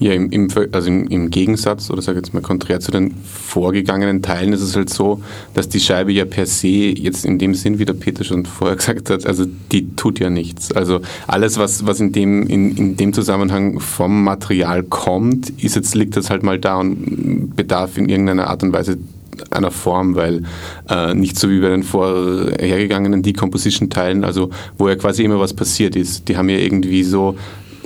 Ja, 0.01 0.13
im, 0.13 0.31
im, 0.31 0.49
also 0.73 0.89
im, 0.89 1.07
im 1.07 1.31
Gegensatz 1.31 1.91
oder 1.91 2.03
sage 2.03 2.19
jetzt 2.19 2.35
mal 2.35 2.43
konträr 2.43 2.81
zu 2.81 2.91
den 2.91 3.15
vorgegangenen 3.23 4.21
Teilen 4.21 4.53
ist 4.53 4.61
es 4.61 4.75
halt 4.75 4.91
so, 4.91 5.23
dass 5.55 5.69
die 5.69 5.79
Scheibe 5.79 6.13
ja 6.13 6.25
per 6.25 6.45
se 6.45 6.67
jetzt 6.67 7.25
in 7.25 7.39
dem 7.39 7.55
Sinn, 7.55 7.79
wie 7.79 7.85
der 7.85 7.95
Peter 7.95 8.25
schon 8.25 8.45
vorher 8.47 8.77
gesagt 8.77 9.09
hat, 9.11 9.25
also 9.25 9.47
die 9.71 9.95
tut 9.95 10.19
ja 10.19 10.29
nichts. 10.29 10.73
Also 10.73 11.01
alles, 11.29 11.57
was, 11.57 11.87
was 11.87 12.01
in, 12.01 12.13
dem, 12.13 12.47
in, 12.49 12.77
in 12.77 12.97
dem 12.97 13.13
Zusammenhang 13.13 13.79
vom 13.79 14.25
Material 14.25 14.83
kommt, 14.83 15.51
ist 15.63 15.77
jetzt, 15.77 15.95
liegt 15.95 16.17
das 16.17 16.31
halt 16.31 16.43
mal 16.43 16.59
da 16.59 16.77
und 16.77 17.55
bedarf 17.55 17.97
in 17.97 18.09
irgendeiner 18.09 18.49
Art 18.49 18.65
und 18.65 18.73
Weise 18.73 18.99
einer 19.51 19.71
Form, 19.71 20.15
weil 20.15 20.43
äh, 20.89 21.15
nicht 21.15 21.39
so 21.39 21.51
wie 21.51 21.61
bei 21.61 21.69
den 21.69 21.83
vorhergegangenen 21.83 23.23
Decomposition-Teilen, 23.23 24.25
also 24.25 24.51
wo 24.79 24.89
ja 24.89 24.97
quasi 24.97 25.25
immer 25.25 25.41
was 25.41 25.55
passiert 25.55 25.97
ist. 25.97 26.29
Die 26.29 26.37
haben 26.37 26.49
ja 26.49 26.59
irgendwie 26.59 27.03
so 27.03 27.37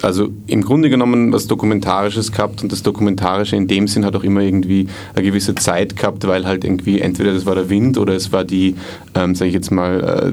also 0.03 0.31
im 0.47 0.63
Grunde 0.63 0.89
genommen 0.89 1.33
was 1.33 1.47
Dokumentarisches 1.47 2.33
gehabt 2.33 2.63
und 2.63 2.73
das 2.73 2.83
Dokumentarische 2.83 3.57
in 3.57 3.67
dem 3.67 3.87
Sinn 3.87 4.05
hat 4.05 4.17
auch 4.17 4.25
immer 4.25 4.41
irgendwie 4.41 4.89
eine 5.15 5.25
gewisse 5.25 5.55
Zeit 5.55 5.97
gehabt, 5.97 6.27
weil 6.27 6.47
halt 6.47 6.65
irgendwie 6.65 7.01
entweder 7.01 7.35
das 7.35 7.47
war 7.47 7.55
der 7.55 7.69
Wind 7.69 7.99
oder 7.99 8.15
es 8.15 8.33
war 8.33 8.45
die, 8.45 8.77
ähm, 9.15 9.35
sage 9.35 9.49
ich 9.49 9.55
jetzt 9.55 9.71
mal, 9.71 10.33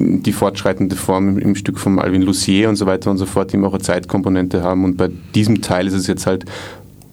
die 0.00 0.32
fortschreitende 0.32 0.96
Form 0.96 1.38
im, 1.38 1.54
Stück 1.54 1.78
von 1.78 1.98
Alvin 1.98 2.22
Lucier 2.22 2.68
und 2.68 2.76
so 2.76 2.86
weiter 2.86 3.10
und 3.10 3.18
so 3.18 3.26
fort, 3.26 3.52
die 3.52 3.56
immer 3.56 3.68
auch 3.68 3.74
eine 3.74 3.82
Zeitkomponente 3.82 4.62
haben. 4.62 4.84
Und 4.84 4.96
bei 4.96 5.10
diesem 5.34 5.60
Teil 5.60 5.86
ist 5.86 5.92
es 5.92 6.06
jetzt 6.06 6.26
halt 6.26 6.46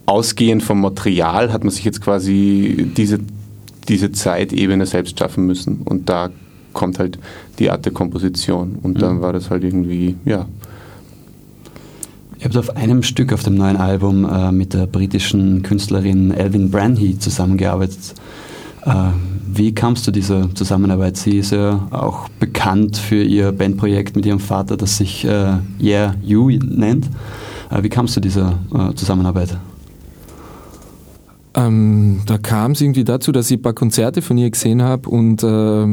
ausgehend 0.08 0.64
vom 0.64 0.82
Material 0.82 1.53
hat 1.53 1.64
man 1.64 1.72
sich 1.72 1.86
jetzt 1.86 2.01
quasi 2.01 2.89
diese, 2.97 3.20
diese 3.88 4.12
Zeitebene 4.12 4.86
selbst 4.88 5.20
schaffen 5.20 5.45
müssen. 5.45 5.82
Und 5.84 6.10
da 6.10 6.30
kommt 6.74 6.97
halt 6.97 7.20
die 7.60 7.70
Art 7.70 7.86
der 7.86 7.93
Komposition. 7.93 8.80
Und 8.82 9.01
dann 9.01 9.18
mhm. 9.18 9.22
war 9.22 9.34
das 9.34 9.51
halt 9.51 9.64
irgendwie, 9.64 10.16
ja. 10.26 10.47
Ihr 12.39 12.45
habt 12.45 12.58
auf 12.58 12.78
einem 12.78 13.03
Stück 13.03 13.34
auf 13.34 13.43
dem 13.43 13.55
neuen 13.55 13.78
Album 13.78 14.24
äh, 14.26 14.51
mit 14.51 14.74
der 14.74 14.86
britischen 14.86 15.64
Künstlerin 15.64 16.32
Elvin 16.32 16.72
Branhy 16.72 17.18
zusammengearbeitet. 17.20 18.14
Äh, 18.86 18.93
wie 19.51 19.74
kamst 19.74 20.05
du 20.08 20.12
dieser 20.12 20.53
Zusammenarbeit? 20.53 21.18
Sie 21.18 21.39
ist 21.39 21.51
ja 21.51 21.88
auch 21.89 22.30
bekannt 22.39 22.95
für 22.95 23.24
ihr 23.24 23.51
Bandprojekt 23.51 24.16
mit 24.16 24.26
ihrem 24.26 24.39
Vater, 24.39 24.78
das 24.78 24.97
sich 24.97 25.26
äh, 25.26 25.58
Yeah 25.82 26.16
You 26.22 26.51
nennt. 26.51 27.08
Äh, 27.72 27.82
wie 27.82 27.89
kamst 27.89 28.16
du 28.16 28.22
dieser 28.22 28.60
äh, 28.74 28.93
Zusammenarbeit? 28.93 29.58
Ähm, 31.58 32.22
da 32.28 32.38
kam 32.38 32.74
es 32.74 32.82
irgendwie 32.82 33.03
dazu, 33.03 33.32
dass 33.32 33.49
ich 33.49 33.58
ein 33.58 33.62
paar 33.64 33.74
Konzerte 33.74 34.22
von 34.22 34.38
ihr 34.38 34.51
gesehen 34.51 34.84
habe 34.84 35.10
und 35.10 35.41
äh, 35.41 35.88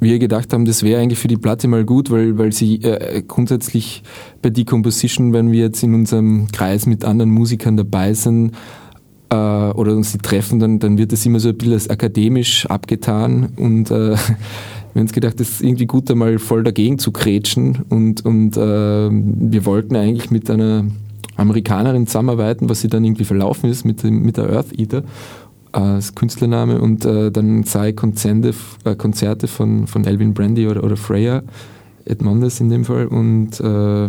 wir 0.00 0.18
gedacht 0.18 0.52
haben, 0.52 0.64
das 0.64 0.82
wäre 0.82 1.00
eigentlich 1.00 1.20
für 1.20 1.28
die 1.28 1.36
Platte 1.36 1.68
mal 1.68 1.84
gut, 1.84 2.10
weil, 2.10 2.36
weil 2.36 2.52
sie 2.52 2.82
äh, 2.82 3.22
grundsätzlich 3.22 4.02
bei 4.42 4.50
Decomposition, 4.50 5.32
wenn 5.32 5.52
wir 5.52 5.60
jetzt 5.60 5.84
in 5.84 5.94
unserem 5.94 6.48
Kreis 6.50 6.86
mit 6.86 7.04
anderen 7.04 7.30
Musikern 7.30 7.76
dabei 7.76 8.12
sind 8.12 8.56
äh, 9.30 9.36
oder 9.36 9.94
uns 9.94 10.10
die 10.10 10.18
treffen, 10.18 10.58
dann, 10.58 10.80
dann 10.80 10.98
wird 10.98 11.12
das 11.12 11.24
immer 11.24 11.38
so 11.38 11.50
ein 11.50 11.56
bisschen 11.56 11.74
als 11.74 11.88
akademisch 11.88 12.66
abgetan 12.66 13.50
und 13.54 13.92
äh, 13.92 14.10
wir 14.16 14.16
haben 14.16 15.00
uns 15.00 15.12
gedacht, 15.12 15.38
das 15.38 15.48
ist 15.48 15.62
irgendwie 15.62 15.86
gut, 15.86 16.10
da 16.10 16.16
mal 16.16 16.40
voll 16.40 16.64
dagegen 16.64 16.98
zu 16.98 17.12
kretschen 17.12 17.84
und, 17.88 18.24
und 18.24 18.56
äh, 18.56 19.10
wir 19.10 19.64
wollten 19.64 19.94
eigentlich 19.94 20.32
mit 20.32 20.50
einer 20.50 20.86
Amerikanerin 21.36 22.06
zusammenarbeiten, 22.06 22.68
was 22.68 22.80
sie 22.80 22.88
dann 22.88 23.04
irgendwie 23.04 23.24
verlaufen 23.24 23.68
ist 23.70 23.84
mit, 23.84 24.04
mit 24.04 24.36
der 24.36 24.50
Earth 24.50 24.78
Eater 24.78 25.02
äh, 25.72 25.78
als 25.78 26.14
Künstlername 26.14 26.80
und 26.80 27.04
äh, 27.04 27.30
dann 27.30 27.64
zwei 27.64 27.92
Konzerte, 27.92 28.54
äh, 28.84 28.94
Konzerte 28.94 29.48
von, 29.48 29.86
von 29.86 30.04
Elvin 30.04 30.34
Brandy 30.34 30.68
oder, 30.68 30.84
oder 30.84 30.96
Freya 30.96 31.42
Edmondes 32.04 32.60
in 32.60 32.68
dem 32.68 32.84
Fall 32.84 33.06
und 33.06 33.60
äh, 33.60 34.08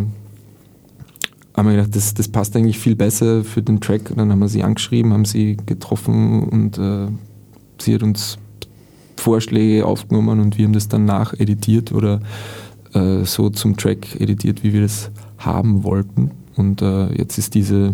haben 1.55 1.69
wir 1.69 1.75
gedacht, 1.75 1.95
das, 1.95 2.13
das 2.13 2.27
passt 2.27 2.55
eigentlich 2.55 2.79
viel 2.79 2.95
besser 2.95 3.43
für 3.43 3.61
den 3.61 3.79
Track. 3.79 4.09
Und 4.09 4.17
dann 4.17 4.29
haben 4.29 4.39
wir 4.39 4.49
sie 4.49 4.63
angeschrieben, 4.63 5.13
haben 5.13 5.23
sie 5.23 5.55
getroffen 5.65 6.43
und 6.43 6.77
äh, 6.77 7.07
sie 7.79 7.95
hat 7.95 8.03
uns 8.03 8.37
Vorschläge 9.15 9.85
aufgenommen 9.85 10.41
und 10.41 10.57
wir 10.57 10.65
haben 10.65 10.73
das 10.73 10.89
dann 10.89 11.05
nacheditiert 11.05 11.93
oder 11.93 12.19
äh, 12.93 13.23
so 13.23 13.49
zum 13.49 13.77
Track 13.77 14.19
editiert, 14.19 14.63
wie 14.63 14.73
wir 14.73 14.81
das 14.81 15.11
haben 15.37 15.83
wollten. 15.83 16.31
Und 16.55 16.81
äh, 16.81 17.13
jetzt 17.13 17.37
ist 17.37 17.55
diese 17.55 17.93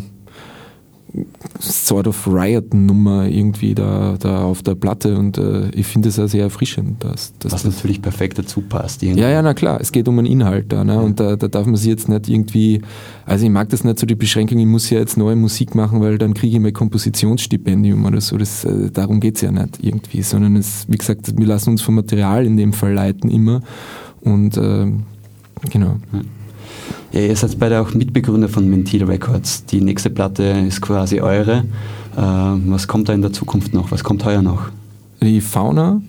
sort 1.59 2.07
of 2.07 2.28
Riot-Nummer 2.28 3.28
irgendwie 3.28 3.76
da, 3.76 4.16
da 4.20 4.43
auf 4.43 4.64
der 4.64 4.76
Platte 4.76 5.18
und 5.18 5.38
äh, 5.38 5.70
ich 5.72 5.86
finde 5.86 6.09
es 6.09 6.18
auch 6.20 6.28
sehr 6.28 6.43
erfrischend. 6.43 7.03
Dass, 7.03 7.34
dass 7.39 7.51
Was 7.51 7.64
das 7.64 7.76
natürlich 7.76 8.01
perfekt 8.01 8.39
dazu 8.39 8.62
passt. 8.62 9.03
Irgendwie. 9.03 9.22
Ja, 9.22 9.30
ja, 9.30 9.41
na 9.41 9.53
klar, 9.53 9.80
es 9.82 9.91
geht 9.91 10.07
um 10.07 10.18
einen 10.20 10.28
Inhalt 10.28 10.72
da 10.72 10.84
ne? 10.84 10.99
und 10.99 11.20
da, 11.20 11.36
da 11.36 11.47
darf 11.47 11.66
man 11.66 11.76
sich 11.76 11.89
jetzt 11.89 12.07
nicht 12.07 12.30
irgendwie, 12.30 12.82
also 13.26 13.43
ich 13.45 13.51
mag 13.51 13.70
das 13.70 13.84
nicht 13.84 13.99
so 13.99 14.05
die 14.05 14.16
Beschränkung, 14.16 14.57
ich 14.57 14.66
muss 14.66 14.89
ja 14.89 14.99
jetzt 14.99 15.18
neue 15.18 15.36
Musik 15.36 15.76
machen, 15.76 16.01
weil 16.01 16.18
dann 16.18 16.34
kriege 16.34 16.55
ich 16.55 16.62
mein 16.62 16.74
Kompositionsstipendium 16.74 18.05
oder 18.05 18.22
so, 18.22 18.38
das, 18.38 18.64
äh, 18.64 18.89
darum 18.91 19.20
geht 19.20 19.36
es 19.36 19.41
ja 19.41 19.51
nicht 19.51 19.80
irgendwie, 19.82 20.22
sondern 20.22 20.55
es, 20.55 20.86
wie 20.88 20.97
gesagt, 20.97 21.38
wir 21.38 21.45
lassen 21.45 21.72
uns 21.72 21.82
vom 21.82 21.95
Material 21.95 22.45
in 22.45 22.57
dem 22.57 22.74
Fall 22.74 22.93
leiten 22.93 23.30
immer 23.30 23.62
und 24.22 24.55
äh, 24.57 24.88
genau. 25.70 25.97
Hm. 26.12 26.41
Ja, 27.12 27.20
ihr 27.20 27.36
seid 27.36 27.59
beide 27.59 27.82
auch 27.82 27.93
Mitbegründer 27.93 28.47
von 28.47 28.70
Mentil 28.70 29.03
Records. 29.03 29.66
Die 29.66 29.82
nächste 29.82 30.09
Platte 30.09 30.43
ist 30.43 30.82
quasi 30.82 31.20
eure. 31.20 31.66
Äh, 32.16 32.22
was 32.22 32.88
kommt 32.88 33.09
da 33.09 33.14
in 33.14 33.22
der 33.22 33.34
Zukunft 33.34 33.74
noch? 33.74 33.91
Was 33.91 34.01
kommt 34.03 34.24
heuer 34.24 34.41
noch? 34.41 34.70
Die 35.22 35.41
Fauna 35.41 36.01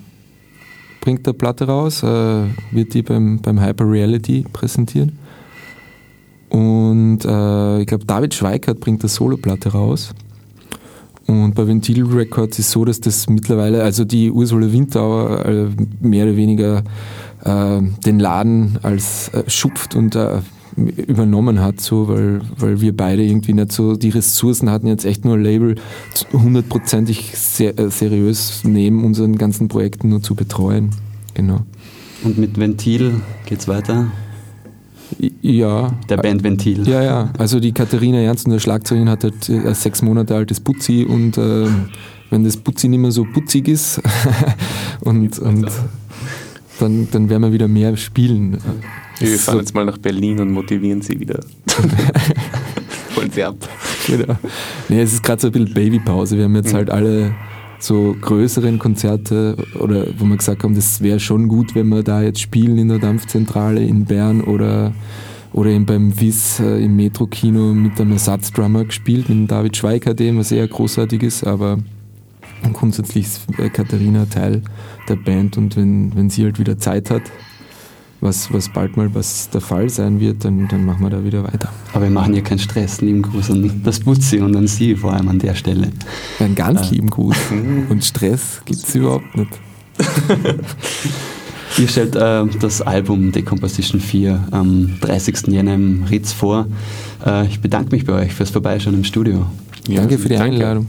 bringt 1.00 1.26
eine 1.26 1.34
Platte 1.34 1.66
raus, 1.66 2.04
äh, 2.04 2.44
wird 2.70 2.94
die 2.94 3.02
beim, 3.02 3.40
beim 3.40 3.60
Hyper 3.60 3.90
Reality 3.90 4.44
präsentieren. 4.52 5.18
Und 6.50 7.24
äh, 7.24 7.80
ich 7.80 7.86
glaube, 7.88 8.04
David 8.04 8.32
Schweikert 8.32 8.78
bringt 8.78 9.02
eine 9.02 9.08
Soloplatte 9.08 9.70
raus. 9.70 10.14
Und 11.26 11.54
bei 11.54 11.66
Ventil 11.66 12.04
Records 12.04 12.60
ist 12.60 12.70
so, 12.70 12.84
dass 12.84 13.00
das 13.00 13.28
mittlerweile, 13.28 13.82
also 13.82 14.04
die 14.04 14.30
Ursula 14.30 14.70
Windauer 14.70 15.44
äh, 15.46 15.66
mehr 16.00 16.26
oder 16.26 16.36
weniger 16.36 16.84
äh, 17.44 17.80
den 18.06 18.20
Laden 18.20 18.78
als 18.82 19.30
äh, 19.30 19.42
schupft 19.48 19.96
und 19.96 20.16
übernommen 20.76 21.60
hat, 21.60 21.80
so, 21.80 22.08
weil, 22.08 22.40
weil 22.56 22.80
wir 22.80 22.96
beide 22.96 23.22
irgendwie 23.22 23.52
nicht 23.52 23.72
so 23.72 23.96
die 23.96 24.10
Ressourcen 24.10 24.70
hatten, 24.70 24.86
jetzt 24.86 25.04
echt 25.04 25.24
nur 25.24 25.34
ein 25.34 25.42
Label 25.42 25.74
hundertprozentig 26.32 27.36
ser 27.36 27.78
äh, 27.78 27.90
seriös 27.90 28.62
neben 28.64 29.04
unseren 29.04 29.36
ganzen 29.36 29.68
Projekten 29.68 30.08
nur 30.08 30.22
zu 30.22 30.34
betreuen. 30.34 30.90
Genau. 31.34 31.60
Und 32.24 32.38
mit 32.38 32.58
Ventil 32.58 33.20
geht's 33.46 33.68
weiter. 33.68 34.12
Ja. 35.42 35.92
Der 36.08 36.16
Band 36.16 36.42
Ventil. 36.42 36.88
Ja, 36.88 37.02
ja. 37.02 37.30
Also 37.38 37.60
die 37.60 37.72
Katharina 37.72 38.18
Ernst, 38.18 38.46
unsere 38.46 38.60
Schlagzeugerin, 38.60 39.08
hat 39.08 39.24
halt 39.24 39.48
äh, 39.48 39.68
ein 39.68 39.74
sechs 39.74 40.02
Monate 40.02 40.34
altes 40.34 40.60
Putzi 40.60 41.04
und 41.08 41.36
äh, 41.36 41.66
wenn 42.30 42.44
das 42.44 42.56
Putzi 42.56 42.88
nicht 42.88 43.00
mehr 43.00 43.12
so 43.12 43.24
putzig 43.24 43.68
ist 43.68 44.00
und, 45.00 45.38
und 45.38 45.70
dann, 46.80 47.08
dann 47.10 47.28
werden 47.28 47.42
wir 47.42 47.52
wieder 47.52 47.68
mehr 47.68 47.96
spielen. 47.96 48.58
Wir 49.22 49.38
fahren 49.38 49.54
So- 49.54 49.60
jetzt 49.60 49.74
mal 49.74 49.84
nach 49.84 49.98
Berlin 49.98 50.40
und 50.40 50.50
motivieren 50.52 51.02
sie 51.02 51.18
wieder. 51.18 51.40
Holen 53.16 53.30
sie 53.30 53.44
ab. 53.44 53.56
Genau. 54.06 54.36
Nee, 54.88 55.02
es 55.02 55.12
ist 55.12 55.22
gerade 55.22 55.40
so 55.42 55.48
ein 55.48 55.52
bisschen 55.52 55.74
Babypause. 55.74 56.36
Wir 56.36 56.44
haben 56.44 56.56
jetzt 56.56 56.72
halt 56.74 56.90
alle 56.90 57.34
so 57.78 58.16
größeren 58.20 58.78
Konzerte 58.78 59.56
oder 59.78 60.06
wo 60.18 60.24
wir 60.24 60.36
gesagt 60.36 60.62
haben, 60.64 60.74
das 60.74 61.00
wäre 61.02 61.20
schon 61.20 61.48
gut, 61.48 61.74
wenn 61.74 61.88
wir 61.88 62.02
da 62.02 62.22
jetzt 62.22 62.40
spielen 62.40 62.78
in 62.78 62.88
der 62.88 62.98
Dampfzentrale 62.98 63.82
in 63.82 64.04
Bern 64.04 64.40
oder, 64.40 64.92
oder 65.52 65.70
eben 65.70 65.84
beim 65.84 66.18
WIS 66.18 66.60
äh, 66.60 66.84
im 66.84 66.94
Metro-Kino 66.96 67.74
mit 67.74 68.00
einem 68.00 68.12
Ersatzdrummer 68.12 68.84
gespielt, 68.84 69.28
mit 69.28 69.36
dem 69.38 69.46
David 69.48 69.76
Schweiker, 69.76 70.14
dem 70.14 70.38
was 70.38 70.50
sehr 70.50 70.66
großartig 70.68 71.22
ist, 71.24 71.44
aber 71.44 71.78
grundsätzlich 72.72 73.26
ist 73.26 73.40
äh, 73.58 73.68
Katharina 73.68 74.26
Teil 74.26 74.62
der 75.08 75.16
Band 75.16 75.58
und 75.58 75.76
wenn, 75.76 76.14
wenn 76.14 76.30
sie 76.30 76.44
halt 76.44 76.60
wieder 76.60 76.78
Zeit 76.78 77.10
hat, 77.10 77.22
was, 78.22 78.52
was 78.52 78.68
bald 78.68 78.96
mal 78.96 79.12
was 79.14 79.50
der 79.50 79.60
Fall 79.60 79.90
sein 79.90 80.20
wird, 80.20 80.44
dann, 80.44 80.68
dann 80.68 80.86
machen 80.86 81.02
wir 81.02 81.10
da 81.10 81.24
wieder 81.24 81.42
weiter. 81.44 81.70
Aber 81.92 82.04
wir 82.04 82.10
machen 82.10 82.32
hier 82.32 82.42
keinen 82.42 82.60
Stress. 82.60 83.00
Lieben 83.00 83.22
Gruß 83.22 83.50
an 83.50 83.82
das 83.84 84.00
Butzi 84.00 84.38
und 84.38 84.56
an 84.56 84.68
Sie 84.68 84.94
vor 84.94 85.12
allem 85.12 85.28
an 85.28 85.38
der 85.38 85.54
Stelle. 85.54 85.90
Einen 86.38 86.54
ganz 86.54 86.90
lieben 86.90 87.10
Gruß. 87.10 87.36
Und 87.90 88.04
Stress 88.04 88.62
gibt 88.64 88.84
es 88.84 88.94
überhaupt 88.94 89.36
nicht. 89.36 89.50
Ihr 91.78 91.88
stellt 91.88 92.14
äh, 92.16 92.44
das 92.60 92.80
Album 92.82 93.32
Decomposition 93.32 94.00
4 94.00 94.48
am 94.50 95.00
30. 95.00 95.48
Jänner 95.48 95.74
im 95.74 96.04
Ritz 96.04 96.32
vor. 96.32 96.66
Äh, 97.24 97.46
ich 97.46 97.60
bedanke 97.60 97.94
mich 97.94 98.04
bei 98.04 98.12
euch 98.12 98.34
fürs 98.34 98.50
Vorbeischauen 98.50 98.94
im 98.94 99.04
Studio. 99.04 99.46
Danke 99.88 100.18
für 100.18 100.28
die 100.28 100.36
danke. 100.36 100.56
Einladung. 100.56 100.88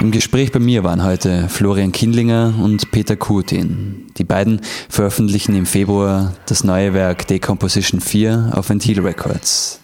Im 0.00 0.12
Gespräch 0.12 0.52
bei 0.52 0.60
mir 0.60 0.84
waren 0.84 1.02
heute 1.02 1.48
Florian 1.48 1.90
Kindlinger 1.90 2.54
und 2.62 2.92
Peter 2.92 3.16
Kutin. 3.16 4.06
Die 4.16 4.22
beiden 4.22 4.60
veröffentlichen 4.88 5.56
im 5.56 5.66
Februar 5.66 6.34
das 6.46 6.62
neue 6.62 6.94
Werk 6.94 7.26
Decomposition 7.26 8.00
4 8.00 8.52
auf 8.54 8.68
Ventil 8.68 9.00
Records. 9.00 9.80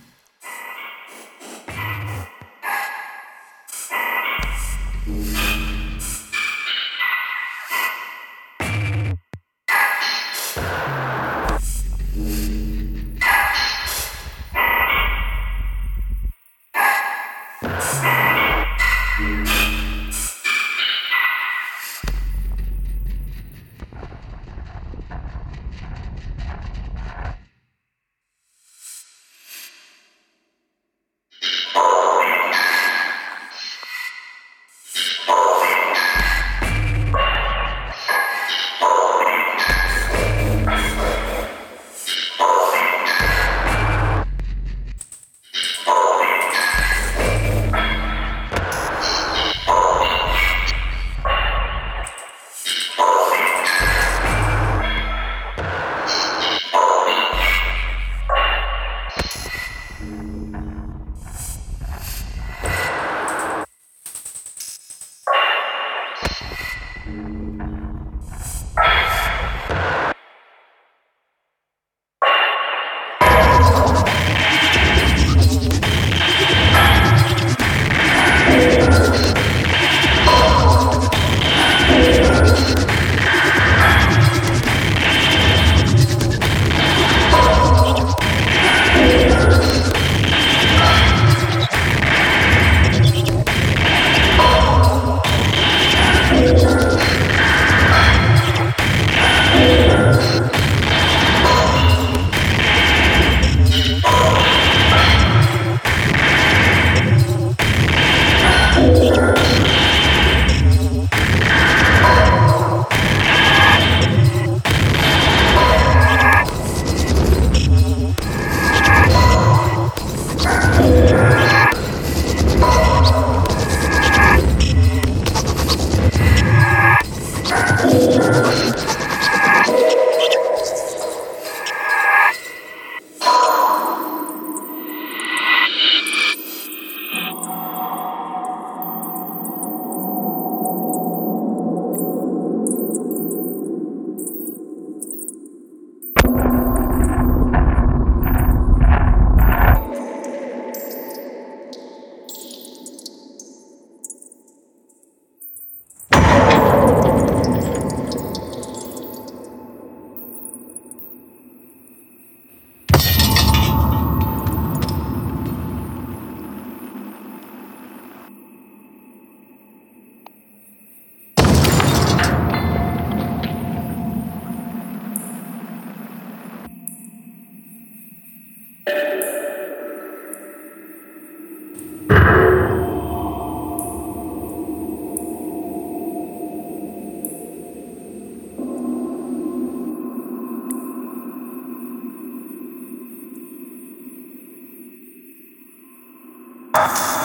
you 196.75 197.24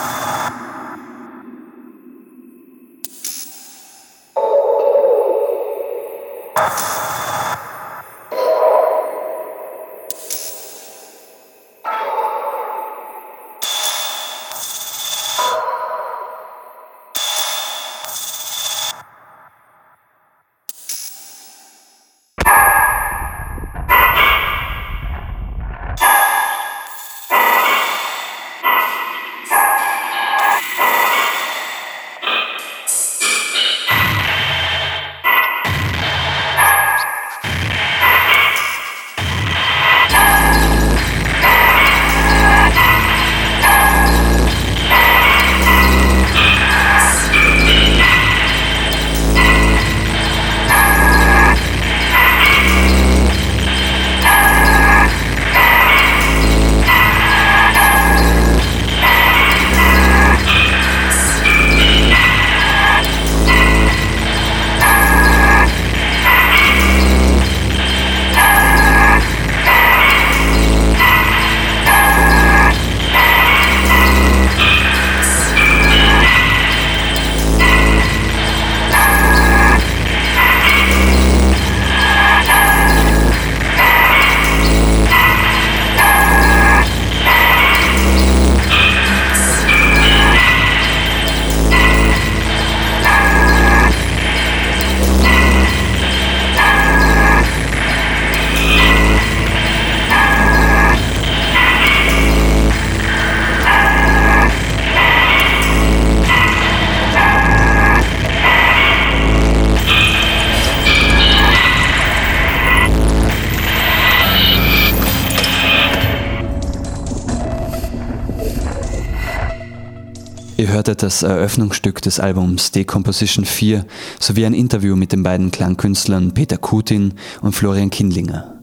das 121.02 121.22
Eröffnungsstück 121.22 122.02
des 122.02 122.20
Albums 122.20 122.72
Decomposition 122.72 123.44
4 123.44 123.86
sowie 124.18 124.44
ein 124.44 124.54
Interview 124.54 124.96
mit 124.96 125.12
den 125.12 125.22
beiden 125.22 125.50
Klangkünstlern 125.50 126.32
Peter 126.34 126.58
Kutin 126.58 127.14
und 127.40 127.54
Florian 127.54 127.90
Kindlinger. 127.90 128.54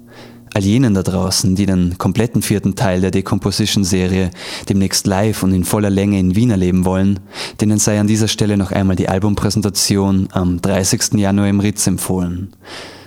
All 0.54 0.64
jenen 0.64 0.94
da 0.94 1.04
draußen, 1.04 1.56
die 1.56 1.66
den 1.66 1.98
kompletten 1.98 2.42
vierten 2.42 2.76
Teil 2.76 3.02
der 3.02 3.12
Decomposition-Serie 3.12 4.32
demnächst 4.70 5.08
live 5.08 5.44
und 5.44 5.54
in 5.54 5.66
voller 5.66 5.90
Länge 5.90 6.20
in 6.20 6.36
Wien 6.36 6.52
erleben 6.52 6.86
wollen, 6.86 7.20
denen 7.60 7.80
sei 7.80 8.00
an 8.00 8.08
dieser 8.08 8.28
Stelle 8.28 8.58
noch 8.58 8.72
einmal 8.72 8.96
die 8.96 9.10
Albumpräsentation 9.10 10.30
am 10.32 10.62
30. 10.62 11.14
Januar 11.16 11.50
im 11.50 11.60
Ritz 11.60 11.86
empfohlen. 11.88 12.54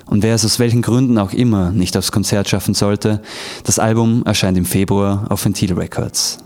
Und 0.07 0.23
wer 0.23 0.35
es 0.35 0.45
aus 0.45 0.59
welchen 0.59 0.83
Gründen 0.83 1.19
auch 1.19 1.33
immer 1.33 1.71
nicht 1.71 1.97
aufs 1.97 2.13
Konzert 2.13 2.49
schaffen 2.49 2.75
sollte, 2.75 3.23
das 3.65 3.79
Album 3.79 4.25
erscheint 4.25 4.59
im 4.59 4.65
Februar 4.65 5.27
auf 5.29 5.45
Ventil 5.45 5.73
Records. 5.73 6.39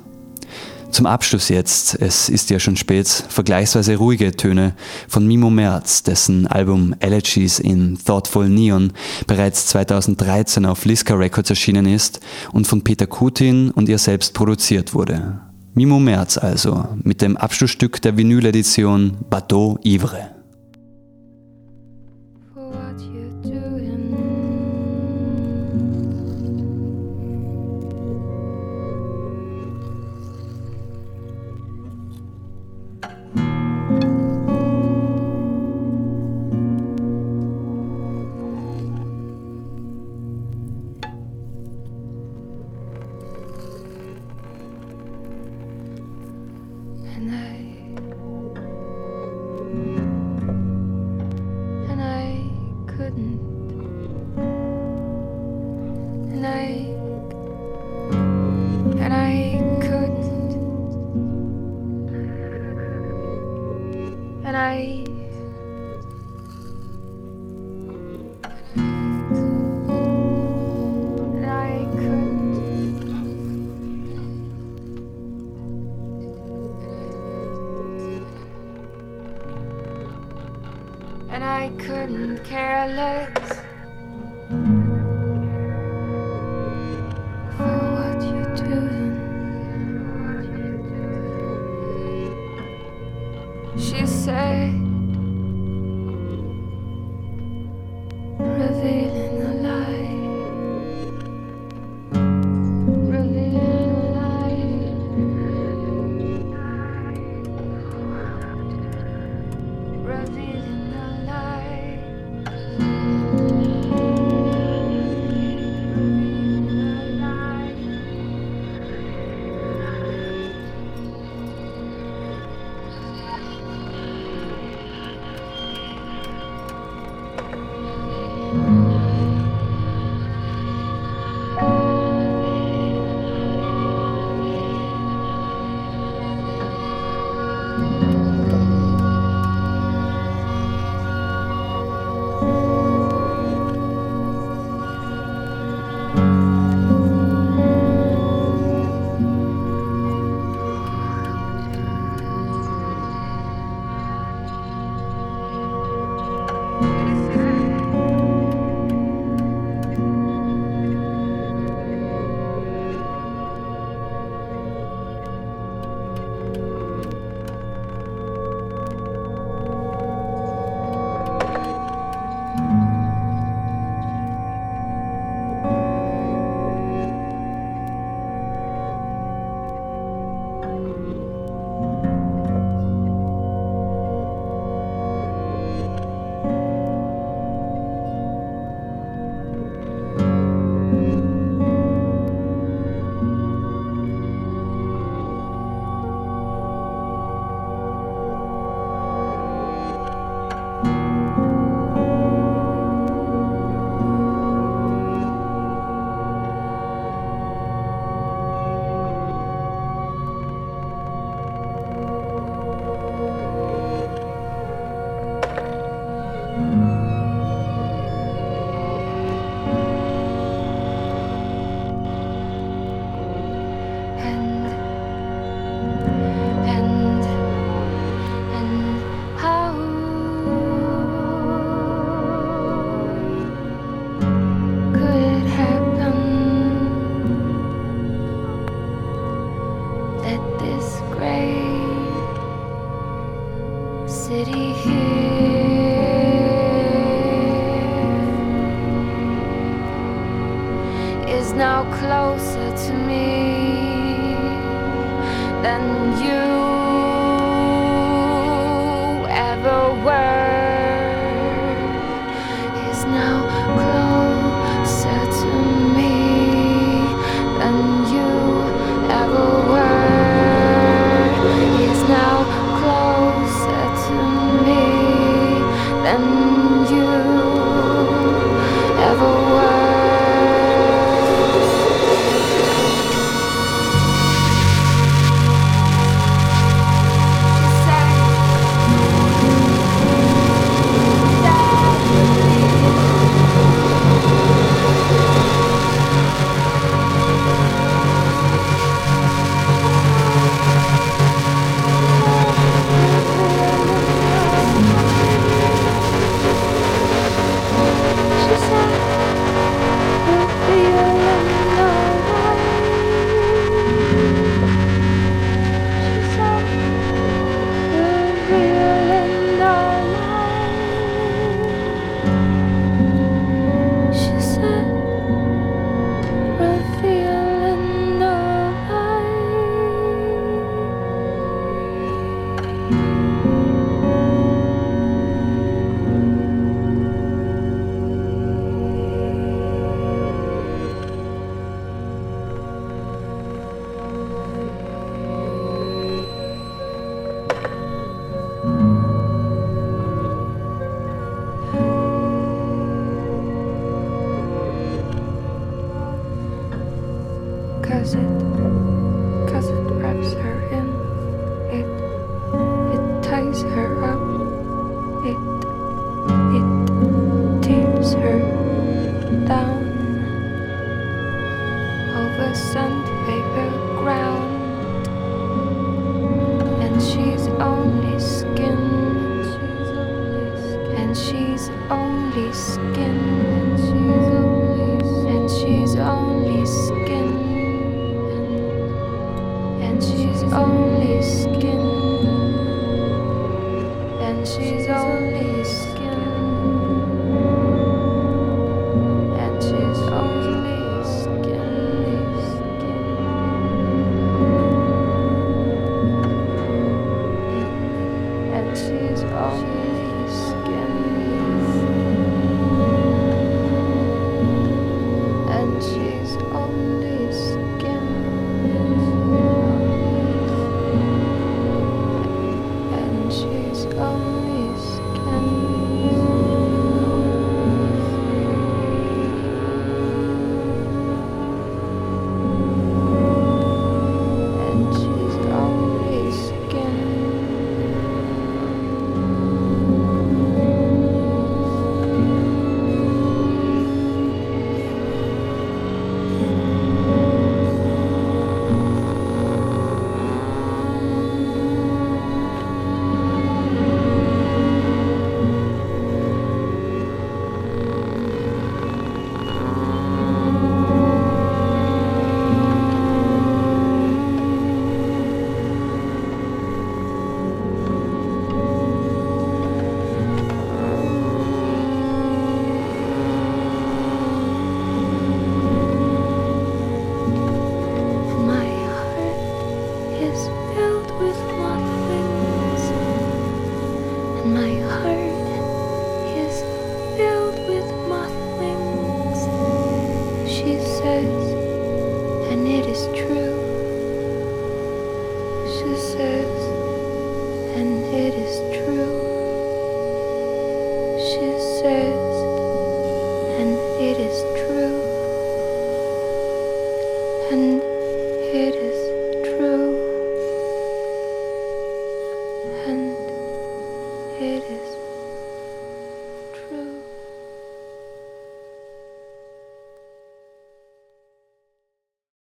Zum 0.95 1.07
Abschluss 1.07 1.49
jetzt, 1.49 2.01
es 2.01 2.29
ist 2.29 2.51
ja 2.51 2.61
schon 2.61 2.77
spät, 2.77 3.09
vergleichsweise 3.09 3.97
ruhige 3.97 4.31
Töne 4.31 4.75
von 5.09 5.27
Mimo 5.27 5.51
Merz, 5.51 6.05
dessen 6.05 6.47
Album 6.47 6.95
Elegies 7.01 7.59
in 7.59 7.99
Thoughtful 7.99 8.49
Neon 8.49 8.93
bereits 9.27 9.67
2013 9.67 10.65
auf 10.65 10.85
Liska 10.85 11.15
Records 11.15 11.51
erschienen 11.51 11.87
ist 11.87 12.21
und 12.53 12.69
von 12.69 12.85
Peter 12.85 13.09
Kutin 13.09 13.73
und 13.73 13.89
ihr 13.89 13.99
selbst 13.99 14.35
produziert 14.35 14.95
wurde. 14.95 15.41
Mimo 15.75 15.99
Merz 15.99 16.39
also, 16.39 16.87
mit 17.03 17.23
dem 17.23 17.37
Abschlussstück 17.37 18.01
der 18.01 18.17
Vinyl-Edition 18.17 19.17
Bateau 19.29 19.81
Ivre. 19.83 20.34